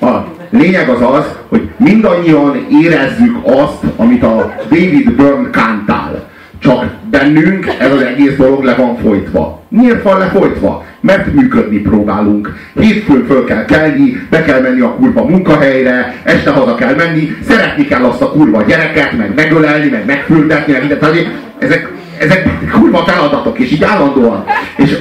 a 0.00 0.26
lényeg 0.50 0.88
az 0.88 1.00
az, 1.00 1.24
hogy 1.48 1.68
mindannyian 1.76 2.66
érezzük 2.82 3.36
azt, 3.44 3.82
amit 3.96 4.22
a 4.22 4.54
David 4.68 5.12
Byrne 5.12 5.50
kántál. 5.50 6.28
Csak 6.58 6.84
bennünk 7.10 7.66
ez 7.78 7.92
az 7.92 8.02
egész 8.02 8.36
dolog 8.36 8.62
le 8.62 8.74
van 8.74 8.96
folytva. 8.96 9.57
Miért 9.68 10.02
van 10.02 10.18
lefolytva? 10.18 10.84
Mert 11.00 11.34
működni 11.34 11.78
próbálunk. 11.78 12.54
Hétfőn 12.80 13.24
föl 13.26 13.44
kell 13.44 13.64
kelni, 13.64 14.26
be 14.30 14.42
kell 14.42 14.60
menni 14.60 14.80
a 14.80 14.94
kurva 14.94 15.24
munkahelyre, 15.24 16.14
este 16.22 16.50
haza 16.50 16.74
kell 16.74 16.94
menni, 16.94 17.36
szeretni 17.48 17.84
kell 17.84 18.04
azt 18.04 18.22
a 18.22 18.30
kurva 18.30 18.62
gyereket, 18.62 19.16
meg 19.16 19.34
megölelni, 19.34 19.88
meg 19.88 20.06
megfürdetni, 20.06 20.72
meg 20.72 20.80
mindent. 20.80 21.28
Ezek, 21.58 21.92
ezek 22.18 22.70
kurva 22.72 23.04
feladatok, 23.04 23.58
és 23.58 23.70
így 23.70 23.84
állandóan. 23.84 24.44
És, 24.76 24.98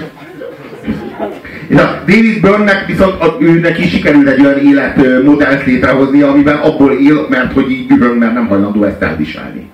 és 1.68 1.78
a 1.78 2.02
David 2.06 2.42
Byrne-nek 2.42 2.86
viszont 2.86 3.22
a, 3.22 3.38
ő 3.40 3.60
neki 3.60 3.88
sikerült 3.88 4.28
egy 4.28 4.46
olyan 4.46 4.60
életmodellt 4.60 5.66
létrehozni, 5.66 6.22
amiben 6.22 6.56
abból 6.56 6.92
él, 6.92 7.26
mert 7.30 7.54
hogy 7.54 7.72
így 7.72 7.88
dühöng, 7.88 8.18
mert 8.18 8.34
nem 8.34 8.48
hajlandó 8.48 8.84
ezt 8.84 9.02
elviselni. 9.02 9.70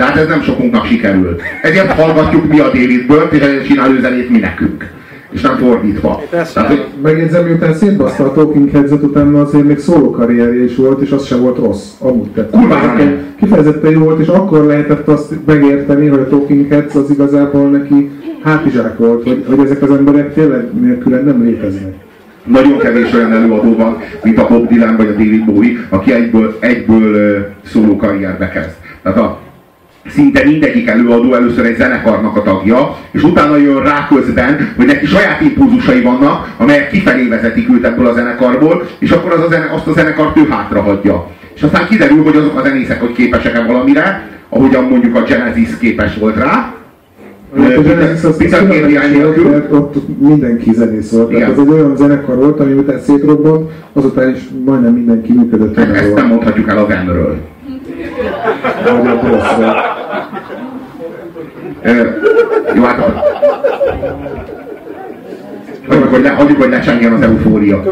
De 0.00 0.06
hát 0.06 0.16
ez 0.16 0.26
nem 0.26 0.42
sokunknak 0.42 0.86
sikerült. 0.86 1.42
Ezért 1.62 1.92
hallgatjuk 1.92 2.48
mi 2.48 2.58
a 2.58 2.64
David 2.64 3.06
Byrne-t, 3.06 3.32
és 3.32 3.40
ezért 3.40 3.66
csinál 3.66 3.90
ő 3.90 4.00
zenét 4.00 4.30
mi 4.30 4.38
nekünk 4.38 4.90
és 5.30 5.40
nem 5.40 5.56
fordítva. 5.56 6.22
Tehát, 6.30 6.48
hogy... 6.48 6.84
Megjegyzem, 7.02 7.44
miután 7.44 7.74
szétbaszta 7.74 8.24
a 8.24 8.32
Talking 8.32 8.70
Heads-et, 8.70 9.02
utána 9.02 9.40
azért 9.40 9.64
még 9.64 9.78
szóló 9.78 10.10
karrierje 10.10 10.64
is 10.64 10.76
volt, 10.76 11.00
és 11.00 11.10
az 11.10 11.26
sem 11.26 11.40
volt 11.40 11.58
rossz. 11.58 11.88
Amúgy 11.98 12.28
tett. 12.28 12.56
Kifejezetten 13.40 13.90
jó 13.90 14.00
volt, 14.00 14.20
és 14.20 14.26
akkor 14.26 14.64
lehetett 14.64 15.08
azt 15.08 15.34
megérteni, 15.46 16.06
hogy 16.06 16.18
a 16.18 16.28
Talking 16.28 16.68
Heads 16.70 16.94
az 16.94 17.10
igazából 17.10 17.70
neki 17.70 18.10
hátizsák 18.42 18.98
volt, 18.98 19.22
hogy, 19.22 19.44
hogy 19.48 19.58
ezek 19.58 19.82
az 19.82 19.90
emberek 19.90 20.34
tényleg 20.34 20.80
nélkülen 20.80 21.24
nem 21.24 21.42
léteznek. 21.42 21.94
Nagyon 22.44 22.78
kevés 22.78 23.12
olyan 23.12 23.32
előadó 23.32 23.76
van, 23.76 23.98
mint 24.22 24.38
a 24.38 24.46
Bob 24.46 24.68
Dylan 24.68 24.96
vagy 24.96 25.06
a 25.06 25.12
David 25.12 25.44
Bowie, 25.44 25.86
aki 25.88 26.12
egyből, 26.12 26.56
egyből 26.60 27.46
szóló 27.64 27.96
karrierbe 27.96 28.48
kezd. 28.48 28.74
Tehát 29.02 29.18
a 29.18 29.38
szinte 30.06 30.44
mindegyik 30.44 30.88
előadó 30.88 31.34
először 31.34 31.64
egy 31.66 31.76
zenekarnak 31.76 32.36
a 32.36 32.42
tagja, 32.42 32.96
és 33.10 33.22
utána 33.22 33.56
jön 33.56 33.82
rá 33.82 34.08
közben, 34.08 34.72
hogy 34.76 34.86
neki 34.86 35.06
saját 35.06 35.40
impulzusai 35.40 36.00
vannak, 36.00 36.54
amelyek 36.56 36.90
kifelé 36.90 37.28
vezetik 37.28 37.68
őt 37.72 37.84
ebből 37.84 38.06
a 38.06 38.12
zenekarból, 38.12 38.86
és 38.98 39.10
akkor 39.10 39.32
az 39.32 39.44
a 39.44 39.48
zene, 39.48 39.70
azt 39.72 39.86
a 39.86 39.92
zenekart 39.92 40.36
ő 40.36 40.46
hátrahagyja. 40.50 41.30
És 41.54 41.62
aztán 41.62 41.86
kiderül, 41.86 42.22
hogy 42.22 42.36
azok 42.36 42.58
a 42.58 42.62
zenészek, 42.62 43.00
hogy 43.00 43.12
képesek-e 43.12 43.64
valamire, 43.64 44.28
ahogyan 44.48 44.84
mondjuk 44.84 45.16
a 45.16 45.22
Genesis 45.22 45.78
képes 45.78 46.16
volt 46.18 46.36
rá, 46.36 46.74
mert 47.56 47.76
ott 49.70 50.18
mindenki 50.18 50.72
zenész 50.74 51.10
volt. 51.10 51.30
Tehát 51.30 51.50
az 51.50 51.58
egy 51.58 51.68
olyan 51.68 51.96
zenekar 51.96 52.36
volt, 52.36 52.60
ami 52.60 52.72
után 52.72 53.00
szétrobbant, 53.00 53.70
azután 53.92 54.34
is 54.34 54.40
majdnem 54.64 54.92
mindenki 54.92 55.32
működött. 55.32 55.78
Ezt 55.78 56.14
nem 56.14 56.26
mondhatjuk 56.26 56.68
el 56.68 56.78
a 56.78 56.86
Venről. 56.86 57.38
Jó, 62.74 62.82
hát 62.82 62.98
hagyjuk, 65.88 66.10
hogy, 66.10 66.22
le, 66.22 66.30
hagyjuk, 66.30 66.58
hogy 66.58 66.70
lecsengjen 66.70 67.12
az 67.12 67.22
eufória. 67.22 67.82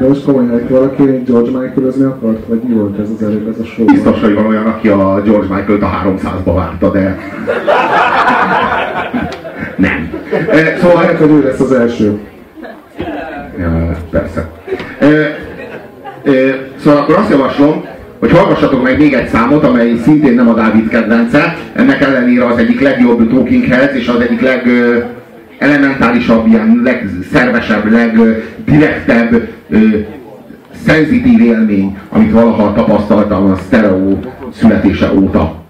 de 0.00 0.08
most 0.08 0.24
komolyan, 0.24 0.50
hogy 0.50 0.68
valaki 0.68 1.22
George 1.26 1.50
Michael-özni 1.50 2.04
akart? 2.04 2.46
Vagy 2.46 2.60
mi 2.62 2.74
volt 2.74 2.98
ez 2.98 3.08
az 3.16 3.22
előbb, 3.22 3.48
ez 3.48 3.58
a 3.60 3.64
show? 3.64 3.84
Biztos, 3.84 4.20
hogy 4.20 4.34
van 4.34 4.46
olyan, 4.46 4.66
aki 4.66 4.88
a 4.88 5.22
George 5.24 5.54
Michael-t 5.54 5.82
a 5.82 5.90
300-ba 6.04 6.54
várta, 6.54 6.90
de... 6.90 7.18
Nem. 9.76 10.10
Szóval... 10.80 11.02
Lehet, 11.02 11.18
hogy 11.18 11.30
ő 11.30 11.42
lesz 11.42 11.60
az 11.60 11.72
első. 11.72 12.18
Ja, 13.58 13.90
persze. 14.10 14.48
Szóval 16.76 17.00
akkor 17.00 17.14
azt 17.14 17.30
javaslom, 17.30 17.84
hogy 18.22 18.30
hallgassatok 18.30 18.82
meg 18.82 18.98
még 18.98 19.12
egy 19.12 19.28
számot, 19.28 19.64
amely 19.64 19.96
szintén 20.02 20.34
nem 20.34 20.48
a 20.48 20.54
Dávid 20.54 20.88
kedvence, 20.88 21.56
ennek 21.72 22.00
ellenére 22.00 22.46
az 22.46 22.58
egyik 22.58 22.80
legjobb 22.80 23.30
Talking 23.30 23.64
Heads, 23.64 23.94
és 23.94 24.08
az 24.08 24.20
egyik 24.20 24.40
leg 24.40 24.68
elementálisabb, 25.58 26.46
ilyen 26.46 26.80
legszervesebb, 26.84 27.90
legdirektebb, 27.92 29.48
szenzitív 30.86 31.40
élmény, 31.40 31.98
amit 32.08 32.32
valaha 32.32 32.74
tapasztaltam 32.74 33.50
a 33.50 33.56
stereo 33.56 34.18
születése 34.52 35.12
óta. 35.14 35.61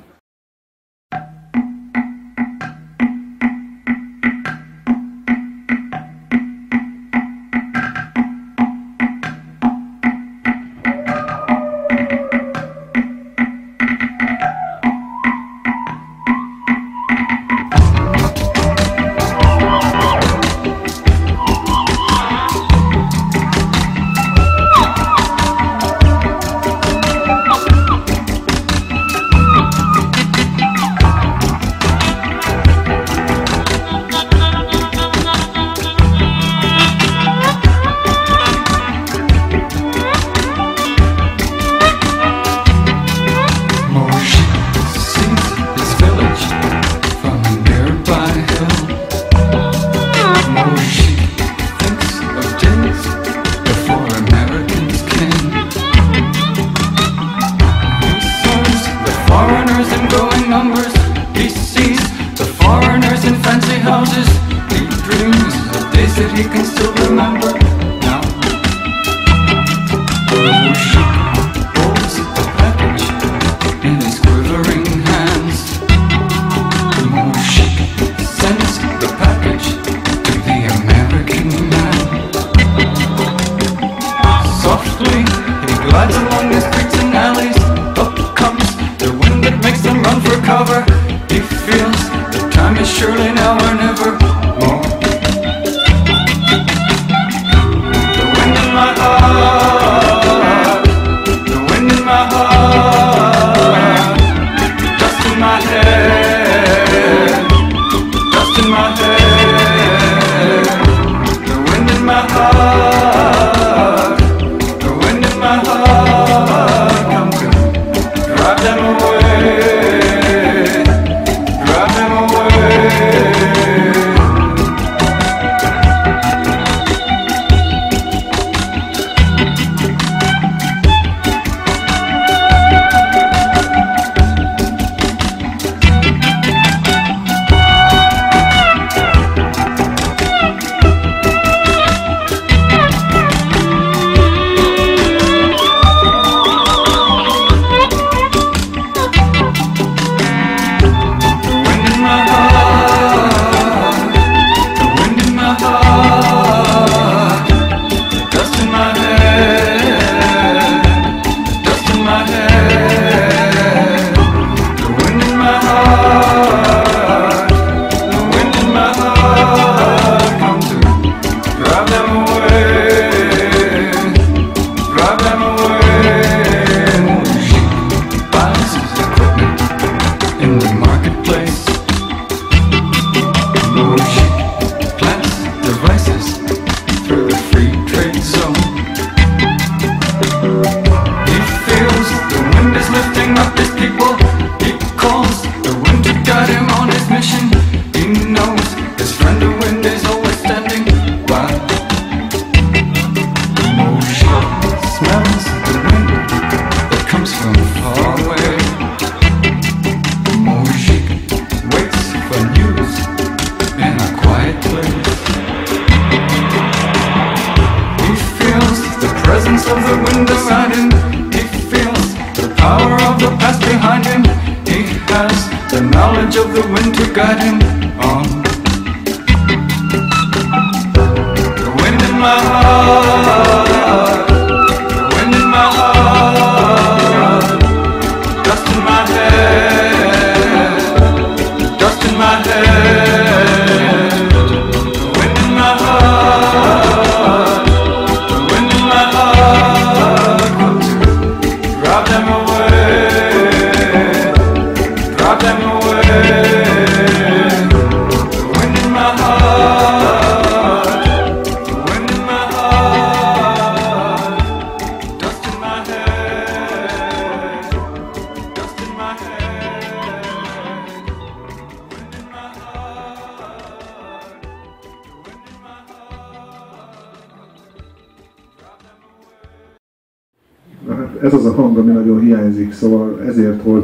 Oh, 70.44 70.72
shit. 70.74 70.91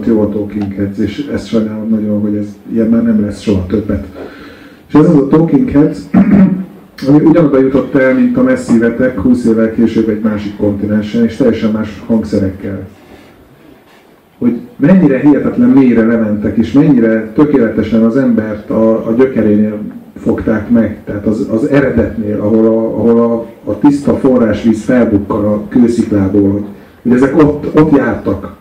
Jó 0.08 0.26
Talking 0.26 0.74
Heads, 0.74 0.98
és 0.98 1.26
ezt 1.32 1.46
sajnálom 1.46 1.88
nagyon, 1.88 2.20
hogy 2.20 2.36
ez 2.36 2.46
ilyen 2.72 2.88
már 2.88 3.02
nem 3.02 3.20
lesz 3.20 3.40
soha 3.40 3.66
többet. 3.66 4.06
És 4.88 4.94
ez 4.94 5.08
az 5.08 5.16
a 5.16 5.26
Talking 5.26 5.70
Heads, 5.70 5.98
ami 7.08 7.24
ugyanoda 7.24 7.58
jutott 7.58 7.94
el, 7.94 8.14
mint 8.14 8.36
a 8.36 8.42
messzívetek 8.42 9.20
20 9.20 9.44
évvel 9.44 9.72
később 9.72 10.08
egy 10.08 10.20
másik 10.20 10.56
kontinensen, 10.56 11.24
és 11.24 11.36
teljesen 11.36 11.70
más 11.70 12.02
hangszerekkel. 12.06 12.86
Hogy 14.38 14.58
mennyire 14.76 15.18
hihetetlen 15.18 15.68
mélyre 15.68 16.06
lementek, 16.06 16.56
és 16.56 16.72
mennyire 16.72 17.32
tökéletesen 17.34 18.02
az 18.02 18.16
embert 18.16 18.70
a, 18.70 19.06
a 19.06 19.12
gyökerénél 19.12 19.78
fogták 20.16 20.70
meg, 20.70 20.98
tehát 21.04 21.26
az, 21.26 21.48
az 21.50 21.64
eredetnél, 21.68 22.40
ahol, 22.40 22.66
a, 22.66 22.98
ahol 22.98 23.20
a, 23.20 23.46
a 23.70 23.78
tiszta 23.78 24.14
forrásvíz 24.14 24.84
felbukkan 24.84 25.44
a 25.44 25.68
kősziklából, 25.68 26.50
hogy, 26.52 26.64
hogy 27.02 27.12
ezek 27.12 27.36
ott, 27.36 27.80
ott 27.80 27.96
jártak. 27.96 28.57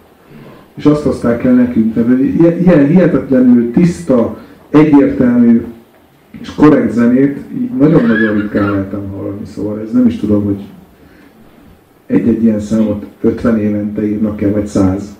És 0.77 0.85
azt 0.85 1.03
hozták 1.03 1.43
el 1.43 1.53
nekünk. 1.53 1.93
Tehát 1.93 2.19
ilyen- 2.19 2.87
hihetetlenül 2.87 3.71
tiszta, 3.71 4.37
egyértelmű 4.69 5.61
és 6.41 6.55
korrekt 6.55 6.91
zenét 6.91 7.37
így 7.57 7.69
nagyon-nagyon 7.79 8.35
ritkán 8.35 8.71
lehetem 8.71 9.07
hallani, 9.15 9.45
szóval 9.45 9.79
ez 9.85 9.91
nem 9.91 10.07
is 10.07 10.17
tudom, 10.17 10.43
hogy 10.43 10.61
egy-egy 12.05 12.43
ilyen 12.43 12.59
számot 12.59 13.05
50 13.21 13.59
évente 13.59 14.07
írnak 14.07 14.41
el, 14.41 14.51
vagy 14.51 14.67
100. 14.67 15.15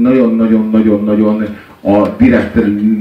nagyon-nagyon-nagyon-nagyon 0.00 1.42
a 1.80 2.08
direkt 2.18 2.54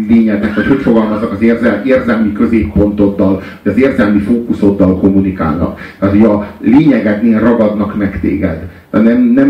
lényednek, 0.08 0.56
vagy 0.56 0.66
hogy 0.68 0.82
fogalmazok, 0.82 1.32
az 1.32 1.42
érzel, 1.42 1.82
érzelmi 1.86 2.32
középpontoddal, 2.32 3.42
az 3.66 3.78
érzelmi 3.78 4.20
fókuszoddal 4.20 4.98
kommunikálnak. 4.98 5.80
Tehát, 6.00 6.16
hogy 6.16 6.24
a 6.24 6.52
lényegednél 6.60 7.40
ragadnak 7.40 7.98
meg 7.98 8.20
téged. 8.20 8.70
Nem, 8.92 9.32
nem, 9.36 9.50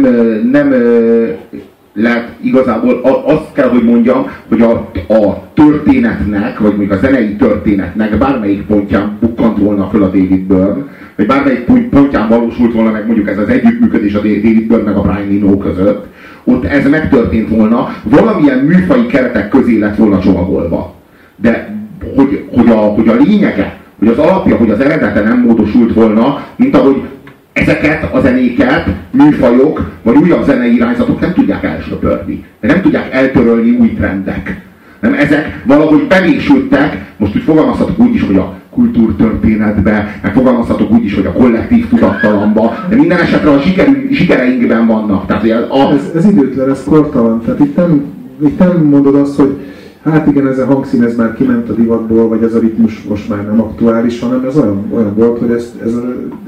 nem 0.51 0.73
lehet 1.93 2.29
igazából 2.41 3.01
azt 3.25 3.53
kell, 3.53 3.69
hogy 3.69 3.83
mondjam, 3.83 4.27
hogy 4.47 4.61
a, 4.61 4.71
a 5.13 5.49
történetnek, 5.53 6.59
vagy 6.59 6.77
még 6.77 6.91
a 6.91 6.97
zenei 6.97 7.35
történetnek 7.35 8.17
bármelyik 8.17 8.65
pontján 8.65 9.17
bukkant 9.19 9.57
volna 9.57 9.89
föl 9.89 10.03
a 10.03 10.05
David 10.05 10.41
Byrne, 10.41 10.85
vagy 11.15 11.25
bármelyik 11.25 11.63
pont- 11.63 11.89
pontján 11.89 12.29
valósult 12.29 12.73
volna 12.73 12.91
meg 12.91 13.05
mondjuk 13.05 13.29
ez 13.29 13.37
az 13.37 13.49
együttműködés 13.49 14.13
a 14.13 14.17
David 14.17 14.67
Byrne 14.67 14.83
meg 14.83 14.95
a 14.95 15.01
Brian 15.01 15.43
Eno 15.43 15.57
között, 15.57 16.05
ott 16.43 16.65
ez 16.65 16.89
megtörtént 16.89 17.49
volna, 17.49 17.89
valamilyen 18.03 18.57
műfai 18.57 19.05
keretek 19.05 19.49
közé 19.49 19.79
lett 19.79 19.95
volna 19.95 20.19
csomagolva. 20.19 20.93
De 21.35 21.75
hogy, 22.15 22.43
hogy, 22.55 22.69
a, 22.69 22.75
hogy 22.75 23.07
a 23.07 23.13
lényege, 23.13 23.77
hogy 23.99 24.07
az 24.07 24.17
alapja, 24.17 24.55
hogy 24.55 24.69
az 24.69 24.79
eredete 24.79 25.21
nem 25.21 25.39
módosult 25.39 25.93
volna, 25.93 26.41
mint 26.55 26.75
ahogy 26.75 27.01
ezeket 27.57 28.13
a 28.13 28.19
zenéket, 28.19 28.87
műfajok, 29.11 29.91
vagy 30.03 30.15
újabb 30.15 30.45
zenei 30.45 30.75
irányzatok 30.75 31.19
nem 31.19 31.33
tudják 31.33 31.63
elsöpörni. 31.63 32.45
Nem 32.59 32.81
tudják 32.81 33.13
eltörölni 33.13 33.71
új 33.71 33.93
trendek. 33.93 34.61
Nem, 34.99 35.13
ezek 35.13 35.61
valahogy 35.65 36.07
bevésültek, 36.07 37.05
most 37.17 37.35
úgy 37.35 37.41
fogalmazhatok 37.41 37.99
úgy 37.99 38.13
is, 38.13 38.21
hogy 38.21 38.35
a 38.35 38.53
kultúrtörténetbe, 38.69 40.19
meg 40.21 40.33
fogalmazhatok 40.33 40.91
úgy 40.91 41.03
is, 41.03 41.15
hogy 41.15 41.25
a 41.25 41.31
kollektív 41.31 41.87
tudattalamba, 41.89 42.85
de 42.89 42.95
minden 42.95 43.19
esetre 43.19 43.49
a 43.49 43.59
sikerünk, 43.59 44.13
sikereinkben 44.13 44.87
vannak. 44.87 45.25
Tehát 45.25 45.43
a, 45.69 45.93
Ez, 45.93 46.11
ez 46.15 46.25
időtlen, 46.25 46.69
ez 46.69 46.83
kortalan. 46.83 47.41
Tehát 47.41 47.59
itt 47.59 47.75
nem, 47.75 48.05
itt 48.45 48.59
nem 48.59 48.87
mondod 48.89 49.15
azt, 49.15 49.35
hogy 49.35 49.57
hát 50.11 50.27
igen, 50.27 50.47
ez 50.47 50.59
a 50.59 50.65
hangszín 50.65 51.03
ez 51.03 51.15
már 51.15 51.33
kiment 51.33 51.69
a 51.69 51.73
divatból, 51.73 52.27
vagy 52.27 52.43
ez 52.43 52.53
a 52.53 52.59
ritmus 52.59 53.03
most 53.03 53.29
már 53.29 53.45
nem 53.45 53.61
aktuális, 53.61 54.19
hanem 54.19 54.45
ez 54.45 54.57
olyan, 54.57 54.85
olyan 54.93 55.15
volt, 55.15 55.39
hogy 55.39 55.51
ezt, 55.51 55.81
ez, 55.81 55.91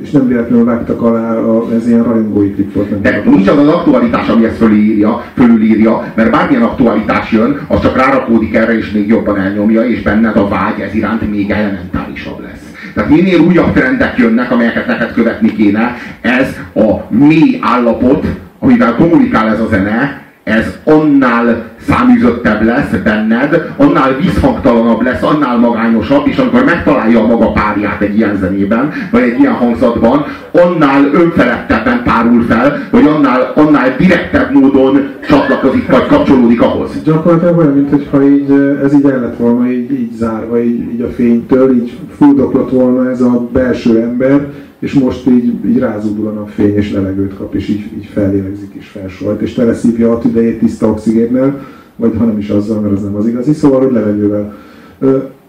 és 0.01 0.11
nem 0.11 0.27
véletlenül 0.27 0.65
vágtak 0.65 1.01
alá, 1.01 1.35
a, 1.35 1.73
ez 1.73 1.87
ilyen 1.87 2.03
rajongói 2.03 2.51
klip 2.53 2.73
volt. 2.73 2.89
Nem 2.89 3.01
de 3.01 3.21
nincs 3.25 3.47
az 3.47 3.57
az 3.57 3.67
aktualitás, 3.67 4.27
ami 4.27 4.45
ezt 4.45 4.57
fölírja, 4.57 5.23
fölülírja, 5.35 6.13
mert 6.15 6.31
bármilyen 6.31 6.63
aktualitás 6.63 7.31
jön, 7.31 7.59
az 7.67 7.81
csak 7.81 7.97
rárakódik 7.97 8.55
erre, 8.55 8.77
és 8.77 8.91
még 8.91 9.07
jobban 9.07 9.37
elnyomja, 9.37 9.83
és 9.83 10.01
benned 10.01 10.35
a 10.35 10.47
vágy 10.47 10.79
ez 10.79 10.93
iránt 10.93 11.31
még 11.31 11.49
elementárisabb 11.49 12.39
lesz. 12.39 12.73
Tehát 12.93 13.09
minél 13.09 13.39
újabb 13.39 13.73
trendek 13.73 14.17
jönnek, 14.17 14.51
amelyeket 14.51 14.87
neked 14.87 15.13
követni 15.13 15.53
kéne, 15.55 15.95
ez 16.21 16.55
a 16.75 17.15
mély 17.15 17.59
állapot, 17.61 18.25
amivel 18.59 18.95
kommunikál 18.95 19.49
ez 19.49 19.59
a 19.59 19.67
zene, 19.69 20.21
ez 20.43 20.77
annál 20.83 21.69
száműzöttebb 21.89 22.63
lesz 22.63 22.91
benned, 23.03 23.73
annál 23.77 24.17
visszhangtalanabb 24.21 25.01
lesz, 25.01 25.23
annál 25.23 25.57
magányosabb, 25.57 26.27
és 26.27 26.37
amikor 26.37 26.63
megtalálja 26.63 27.23
a 27.23 27.27
maga 27.27 27.51
párját 27.51 28.01
egy 28.01 28.17
ilyen 28.17 28.37
zenében, 28.37 28.91
vagy 29.11 29.21
egy 29.21 29.39
ilyen 29.39 29.53
hangzatban, 29.53 30.25
annál 30.51 31.09
önfeledtebben 31.13 32.03
tárul 32.03 32.43
fel, 32.43 32.87
vagy 32.91 33.07
annál, 33.07 33.51
annál 33.55 33.95
direktebb 33.97 34.51
módon 34.53 35.07
csatlakozik, 35.27 35.87
vagy 35.91 36.05
kapcsolódik 36.05 36.61
ahhoz. 36.61 37.03
Gyakorlatilag 37.03 37.57
olyan, 37.57 37.73
mintha 37.73 38.23
így, 38.23 38.51
ez 38.83 38.93
így 38.93 39.05
el 39.05 39.19
lett 39.19 39.37
volna 39.37 39.71
így, 39.71 39.91
így 39.91 40.11
zárva, 40.13 40.63
így, 40.63 40.93
így 40.93 41.01
a 41.01 41.09
fénytől, 41.09 41.75
így 41.75 41.97
fuldoklott 42.17 42.71
volna 42.71 43.09
ez 43.09 43.21
a 43.21 43.49
belső 43.53 44.01
ember, 44.01 44.47
és 44.79 44.93
most 44.93 45.27
így, 45.27 45.53
így 45.65 45.79
rázódul 45.79 46.27
a 46.27 46.31
napfény, 46.31 46.75
és 46.75 46.91
levegőt 46.91 47.37
kap, 47.37 47.55
és 47.55 47.69
így, 47.69 47.83
így 47.97 48.09
fellélegzik, 48.13 48.73
és 48.73 48.87
felsolt, 48.87 49.41
és 49.41 49.53
teleszívja 49.53 50.11
a 50.11 50.17
tüdejét 50.17 50.59
tiszta 50.59 50.87
oxigénnel, 50.87 51.59
vagy 51.99 52.13
ha 52.17 52.25
nem 52.25 52.37
is 52.37 52.49
azzal, 52.49 52.79
mert 52.79 52.93
az 52.93 53.03
nem 53.03 53.15
az 53.15 53.27
igazi, 53.27 53.53
szóval, 53.53 53.81
hogy 53.81 53.91
levegővel. 53.91 54.53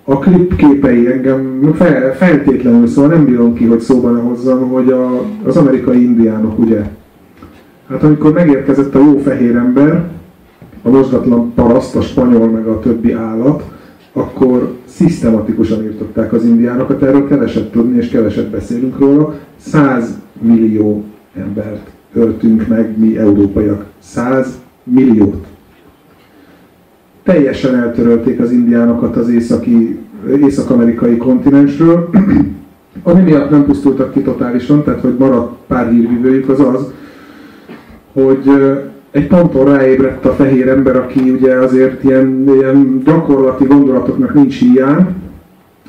A 0.05 0.19
klip 0.19 0.57
képei 0.57 1.07
engem 1.13 1.73
fel, 1.75 2.15
feltétlenül, 2.17 2.87
szóval 2.87 3.11
nem 3.11 3.25
bírom 3.25 3.55
ki, 3.55 3.65
hogy 3.65 3.81
szóban 3.81 4.13
ne 4.13 4.21
hozzam, 4.21 4.69
hogy 4.69 4.91
a, 4.91 5.23
az 5.45 5.57
amerikai 5.57 6.03
indiánok, 6.03 6.59
ugye, 6.59 6.91
hát 7.89 8.03
amikor 8.03 8.33
megérkezett 8.33 8.95
a 8.95 8.99
jó 8.99 9.19
fehér 9.19 9.57
ember, 9.57 10.09
a 10.83 10.91
mozgatlan 10.91 11.53
paraszt, 11.55 11.97
a 11.97 12.01
spanyol 12.01 12.49
meg 12.49 12.67
a 12.67 12.79
többi 12.79 13.13
állat, 13.13 13.63
akkor 14.13 14.75
szisztematikusan 14.85 15.83
írtották 15.83 16.33
az 16.33 16.45
indiánokat, 16.45 17.03
erről 17.03 17.29
keveset 17.29 17.71
tudni 17.71 17.97
és 17.97 18.09
keveset 18.09 18.51
beszélünk 18.51 18.99
róla. 18.99 19.35
100 19.57 20.19
millió 20.41 21.05
embert 21.37 21.91
öltünk 22.15 22.69
meg 22.69 22.99
mi 22.99 23.19
európaiak. 23.19 23.87
100 23.99 24.59
milliót. 24.85 25.47
Teljesen 27.31 27.74
eltörölték 27.74 28.41
az 28.41 28.51
indiánokat 28.51 29.16
az 29.16 29.28
északi, 29.28 29.99
észak-amerikai 30.41 31.16
kontinensről, 31.16 32.11
ami 33.03 33.22
miatt 33.22 33.51
nem 33.51 33.64
pusztultak 33.64 34.12
ki 34.12 34.20
totálisan, 34.20 34.85
tehát 34.85 35.01
hogy 35.01 35.14
maradt 35.18 35.53
pár 35.66 35.91
hírvívőjük 35.91 36.49
az 36.49 36.61
az, 36.61 36.93
hogy 38.12 38.51
egy 39.11 39.26
ponton 39.26 39.64
ráébredt 39.64 40.24
a 40.24 40.33
fehér 40.33 40.68
ember, 40.68 40.97
aki 40.97 41.31
ugye 41.31 41.55
azért 41.55 42.05
ilyen, 42.05 42.45
ilyen 42.55 43.03
gyakorlati 43.05 43.64
gondolatoknak 43.64 44.35
nincs 44.35 44.59
hiány, 44.59 45.07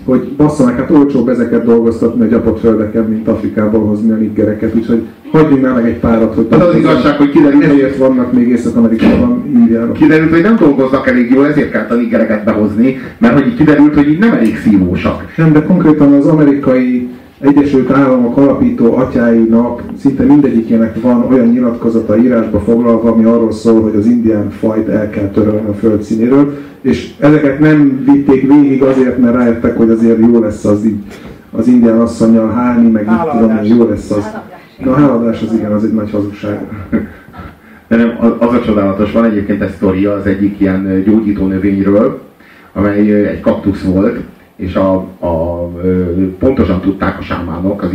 hogy 0.05 0.33
bassza 0.37 0.65
meg, 0.65 0.75
hát 0.75 0.89
olcsóbb 0.91 1.29
ezeket 1.29 1.65
dolgoztatni 1.65 2.21
a 2.21 2.27
gyapott 2.27 2.59
földeken, 2.59 3.03
mint 3.03 3.27
Afrikából 3.27 3.85
hozni 3.85 4.11
a 4.11 4.15
niggereket, 4.15 4.75
úgyhogy 4.75 5.03
hagyjunk 5.32 5.61
már 5.61 5.73
meg 5.73 5.86
egy 5.86 5.99
párat, 5.99 6.36
hogy 6.36 6.47
Az 6.49 6.61
az 6.61 6.75
igazság, 6.75 7.17
hogy 7.17 7.29
kiderült, 7.29 7.65
hogy, 7.65 7.79
ezért 7.79 7.97
vannak 7.97 8.34
még 8.34 8.47
Észak-Amerikában 8.47 9.43
indiánok. 9.53 9.93
kiderült, 9.93 10.32
hogy 10.32 10.41
nem 10.41 10.55
dolgoznak 10.55 11.07
elég 11.07 11.32
jól, 11.32 11.47
ezért 11.47 11.71
kellett 11.71 11.91
a 11.91 11.95
niggereket 11.95 12.43
behozni, 12.43 12.97
mert 13.17 13.34
hogy 13.34 13.47
így 13.47 13.55
kiderült, 13.55 13.95
hogy 13.95 14.09
így 14.09 14.19
nem 14.19 14.34
elég 14.34 14.57
szívósak. 14.57 15.34
Nem, 15.38 15.51
de 15.51 15.63
konkrétan 15.63 16.13
az 16.13 16.25
amerikai 16.25 17.09
Egyesült 17.39 17.91
Államok 17.91 18.38
alapító 18.38 18.95
atyáinak 18.95 19.84
szinte 19.99 20.23
mindegyikének 20.23 21.01
van 21.01 21.25
olyan 21.29 21.47
nyilatkozata 21.47 22.17
írásba 22.17 22.59
foglalva, 22.59 23.11
ami 23.11 23.23
arról 23.23 23.51
szól, 23.51 23.82
hogy 23.82 23.95
az 23.95 24.05
indián 24.05 24.49
fajt 24.49 24.88
el 24.88 25.09
kell 25.09 25.27
törölni 25.27 25.67
a 25.69 25.73
föld 25.73 26.01
színéről, 26.01 26.57
és 26.82 27.13
ezeket 27.19 27.59
nem 27.59 28.03
vitték 28.05 28.47
végig 28.47 28.84
azért, 28.84 29.17
mert 29.17 29.36
rájöttek, 29.36 29.77
hogy 29.77 29.89
azért 29.89 30.19
jó 30.19 30.39
lesz 30.39 30.65
az, 30.65 30.86
az 31.51 31.67
indián 31.67 31.99
asszonyjal 31.99 32.51
hálni, 32.51 32.89
meg 32.89 33.03
itt 33.03 33.32
tudom, 33.32 33.59
jó 33.63 33.89
lesz 33.89 34.11
az. 34.11 34.32
Na, 34.84 34.91
a 34.91 34.95
háladás 34.95 35.41
az 35.41 35.53
igen, 35.53 35.71
az 35.71 35.84
egy 35.84 35.93
nagy 35.93 36.11
hazugság. 36.11 36.59
De 37.88 37.95
nem, 37.95 38.17
az 38.39 38.53
a 38.53 38.61
csodálatos, 38.61 39.11
van 39.11 39.25
egyébként 39.25 39.61
egy 39.61 39.71
sztoria 39.71 40.13
az 40.13 40.25
egyik 40.25 40.59
ilyen 40.59 41.03
gyógyító 41.03 41.47
növényről, 41.47 42.21
amely 42.73 43.27
egy 43.27 43.39
kaktusz 43.39 43.84
volt, 43.84 44.19
és 44.55 44.75
a, 44.75 44.93
a, 45.19 45.67
pontosan 46.39 46.82
tudták 46.82 47.19
a 47.19 47.21
sámánok, 47.21 47.82
az 47.82 47.89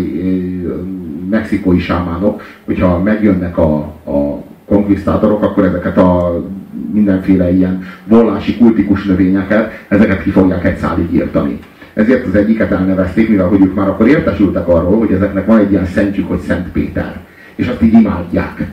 mexikói 1.30 1.78
sámánok, 1.78 2.42
hogyha 2.64 3.02
megjönnek 3.02 3.58
a, 3.58 3.76
a 4.04 4.42
konkvisztátorok, 4.66 5.42
akkor 5.42 5.64
ezeket 5.64 5.98
a 5.98 6.42
mindenféle 6.92 7.52
ilyen 7.52 7.82
vallási 8.04 8.56
kultikus 8.56 9.04
növényeket, 9.04 9.72
ezeket 9.88 10.22
ki 10.22 10.30
fogják 10.30 10.64
egy 10.64 10.76
szálig 10.76 11.12
írtani. 11.12 11.58
Ezért 11.96 12.26
az 12.26 12.34
egyiket 12.34 12.72
elnevezték, 12.72 13.28
mivel 13.28 13.46
hogy 13.46 13.60
ők 13.60 13.74
már 13.74 13.88
akkor 13.88 14.08
értesültek 14.08 14.68
arról, 14.68 14.98
hogy 14.98 15.12
ezeknek 15.12 15.46
van 15.46 15.58
egy 15.58 15.70
ilyen 15.70 15.86
szentjük, 15.86 16.28
hogy 16.28 16.40
Szent 16.40 16.68
Péter. 16.68 17.20
És 17.54 17.68
azt 17.68 17.82
így 17.82 17.92
imádják. 17.92 18.66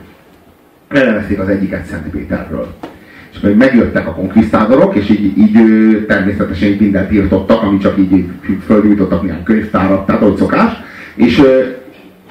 Elnevezték 0.88 1.38
az 1.38 1.48
egyiket 1.48 1.84
Szent 1.84 2.08
Péterről 2.10 2.74
és 3.34 3.40
még 3.40 3.56
megjöttek 3.56 4.06
a 4.06 4.14
konkvisztádorok, 4.14 4.94
és 4.94 5.10
így, 5.10 5.38
így 5.38 6.06
természetesen 6.06 6.68
így 6.68 6.80
mindent 6.80 7.12
írtottak, 7.12 7.62
ami 7.62 7.78
csak 7.78 7.98
így, 7.98 8.24
földgyújtottak 8.66 9.22
milyen 9.22 9.42
könyvtárat, 9.42 10.06
tehát 10.06 10.22
ahogy 10.22 10.36
szokás, 10.36 10.72
és 11.14 11.42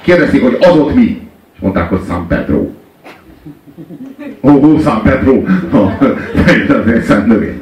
kérdezték, 0.02 0.42
hogy 0.42 0.56
az 0.60 0.76
ott 0.76 0.94
mi? 0.94 1.28
És 1.54 1.60
mondták, 1.60 1.88
hogy 1.88 2.00
San 2.08 2.26
Pedro. 2.26 2.70
Ó, 4.40 4.50
oh, 4.50 4.80
San 4.80 5.02
Pedro! 5.02 5.42
Oh, 5.72 5.92
szent 7.08 7.26
növény. 7.26 7.60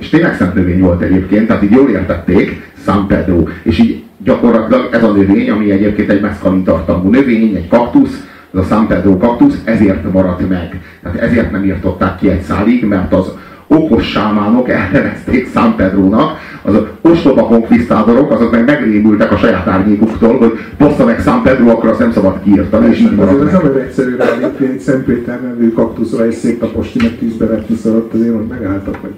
És 0.00 0.08
tényleg 0.08 0.36
szent 0.36 0.54
növény 0.54 0.80
volt 0.80 1.02
egyébként, 1.02 1.46
tehát 1.46 1.62
így 1.62 1.70
jól 1.70 1.90
értették, 1.90 2.72
San 2.84 3.06
Pedro. 3.06 3.42
És 3.62 3.78
így 3.78 4.02
gyakorlatilag 4.24 4.88
ez 4.92 5.04
a 5.04 5.12
növény, 5.12 5.50
ami 5.50 5.70
egyébként 5.70 6.10
egy 6.10 6.20
meszkalin 6.20 6.64
tartalmú 6.64 7.10
növény, 7.10 7.54
egy 7.54 7.68
kaktusz, 7.68 8.26
ez 8.54 8.60
a 8.60 8.64
San 8.64 8.86
Pedro 8.86 9.16
kaktusz 9.16 9.60
ezért 9.64 10.12
maradt 10.12 10.48
meg. 10.48 10.80
Tehát 11.02 11.18
ezért 11.18 11.50
nem 11.50 11.64
írtották 11.64 12.16
ki 12.16 12.28
egy 12.28 12.42
szálig, 12.42 12.84
mert 12.84 13.12
az 13.12 13.32
okos 13.66 14.10
sámánok 14.10 14.68
elnevezték 14.68 15.48
San 15.54 15.76
Pedrónak, 15.76 16.38
az 16.62 16.74
ostoba 17.00 17.42
konkvisztádorok, 17.42 18.30
azok 18.30 18.50
meg 18.50 18.64
megrémültek 18.64 19.32
a 19.32 19.36
saját 19.36 19.66
árnyékuktól, 19.66 20.38
hogy 20.38 20.58
bossza 20.78 21.04
meg 21.04 21.20
San 21.20 21.42
Pedro, 21.42 21.68
akkor 21.68 21.88
azt 21.88 21.98
nem 21.98 22.12
szabad 22.12 22.42
kiírtani, 22.42 22.90
és 22.90 23.00
így 23.00 23.14
maradt 23.14 23.46
Ez 23.46 23.52
nem 23.52 23.72
egyszerű 23.76 24.16
ráállítani 24.16 24.70
egy 24.70 24.80
Szent 24.80 25.04
Péter 25.04 25.40
nevű 25.42 25.72
kaktuszra 25.72 26.26
és 26.26 26.34
széttaposti, 26.34 26.98
meg 27.02 27.18
tűzbe 27.18 27.46
vetni, 27.46 27.76
szóval 27.76 28.08
azért, 28.12 28.34
hogy 28.34 28.46
megálltak, 28.46 28.96
hogy 29.00 29.12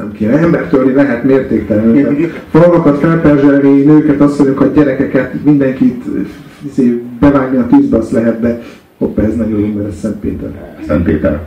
nem 0.00 0.12
kéne. 0.12 0.38
Embertörni 0.38 0.92
lehet 0.92 1.24
mértéktelenül. 1.24 2.30
Falvakat 2.50 2.98
felperzselni, 2.98 3.82
nőket, 3.82 4.20
asszonyokat, 4.20 4.74
gyerekeket, 4.74 5.44
mindenkit 5.44 6.04
izé, 6.70 7.02
bevágni 7.20 7.56
a 7.56 7.66
tűzbe, 7.66 7.96
azt 7.96 8.10
lehet, 8.10 8.40
de 8.40 8.62
hoppá, 8.98 9.22
ez 9.22 9.34
nagyon 9.34 9.60
jó, 9.60 9.72
mert 9.76 9.88
ez 9.88 9.98
Szent 9.98 10.16
Péter. 10.16 10.50
Szent 10.86 11.02
Péter. 11.02 11.40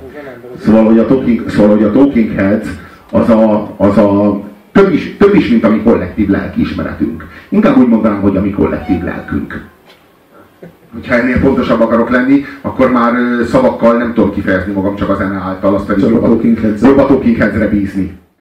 Szóval, 0.60 0.84
hogy 0.84 1.00
a 1.00 1.06
Talking, 1.06 1.50
szóval, 1.50 1.76
hogy 1.76 1.84
a 1.84 1.92
talking 1.92 2.32
Heads 2.32 2.68
az 3.12 3.30
a, 3.30 3.74
az 3.78 3.98
a 3.98 4.42
több 4.72 4.94
is, 4.94 5.16
több 5.18 5.36
is, 5.36 5.50
mint 5.50 5.64
a 5.64 5.70
mi 5.70 5.82
kollektív 5.82 6.30
lelkiismeretünk. 6.30 7.28
Inkább 7.50 7.78
úgy 7.78 7.88
mondanám, 7.88 8.22
hogy 8.22 8.38
a 8.38 8.42
mi 8.42 8.50
kollektív 8.50 9.04
lelkünk. 9.04 9.66
Hogyha 10.94 11.16
ennél 11.16 11.40
pontosabb 11.40 11.82
akarok 11.82 12.10
lenni, 12.10 12.46
akkor 12.62 12.92
már 12.92 13.14
szavakkal 13.46 13.98
nem 13.98 14.14
tudom 14.14 14.34
kifejezni 14.34 14.74
magam 14.74 14.96
csak 14.96 15.10
a 15.10 15.16
zene 15.16 15.36
által, 15.36 15.76
azt 15.76 15.86
pedig 15.86 16.04
jobb 16.04 16.24
a 16.98 17.06
Talking 17.08 17.38
Heads-re 17.38 17.68
bízni. 17.68 18.22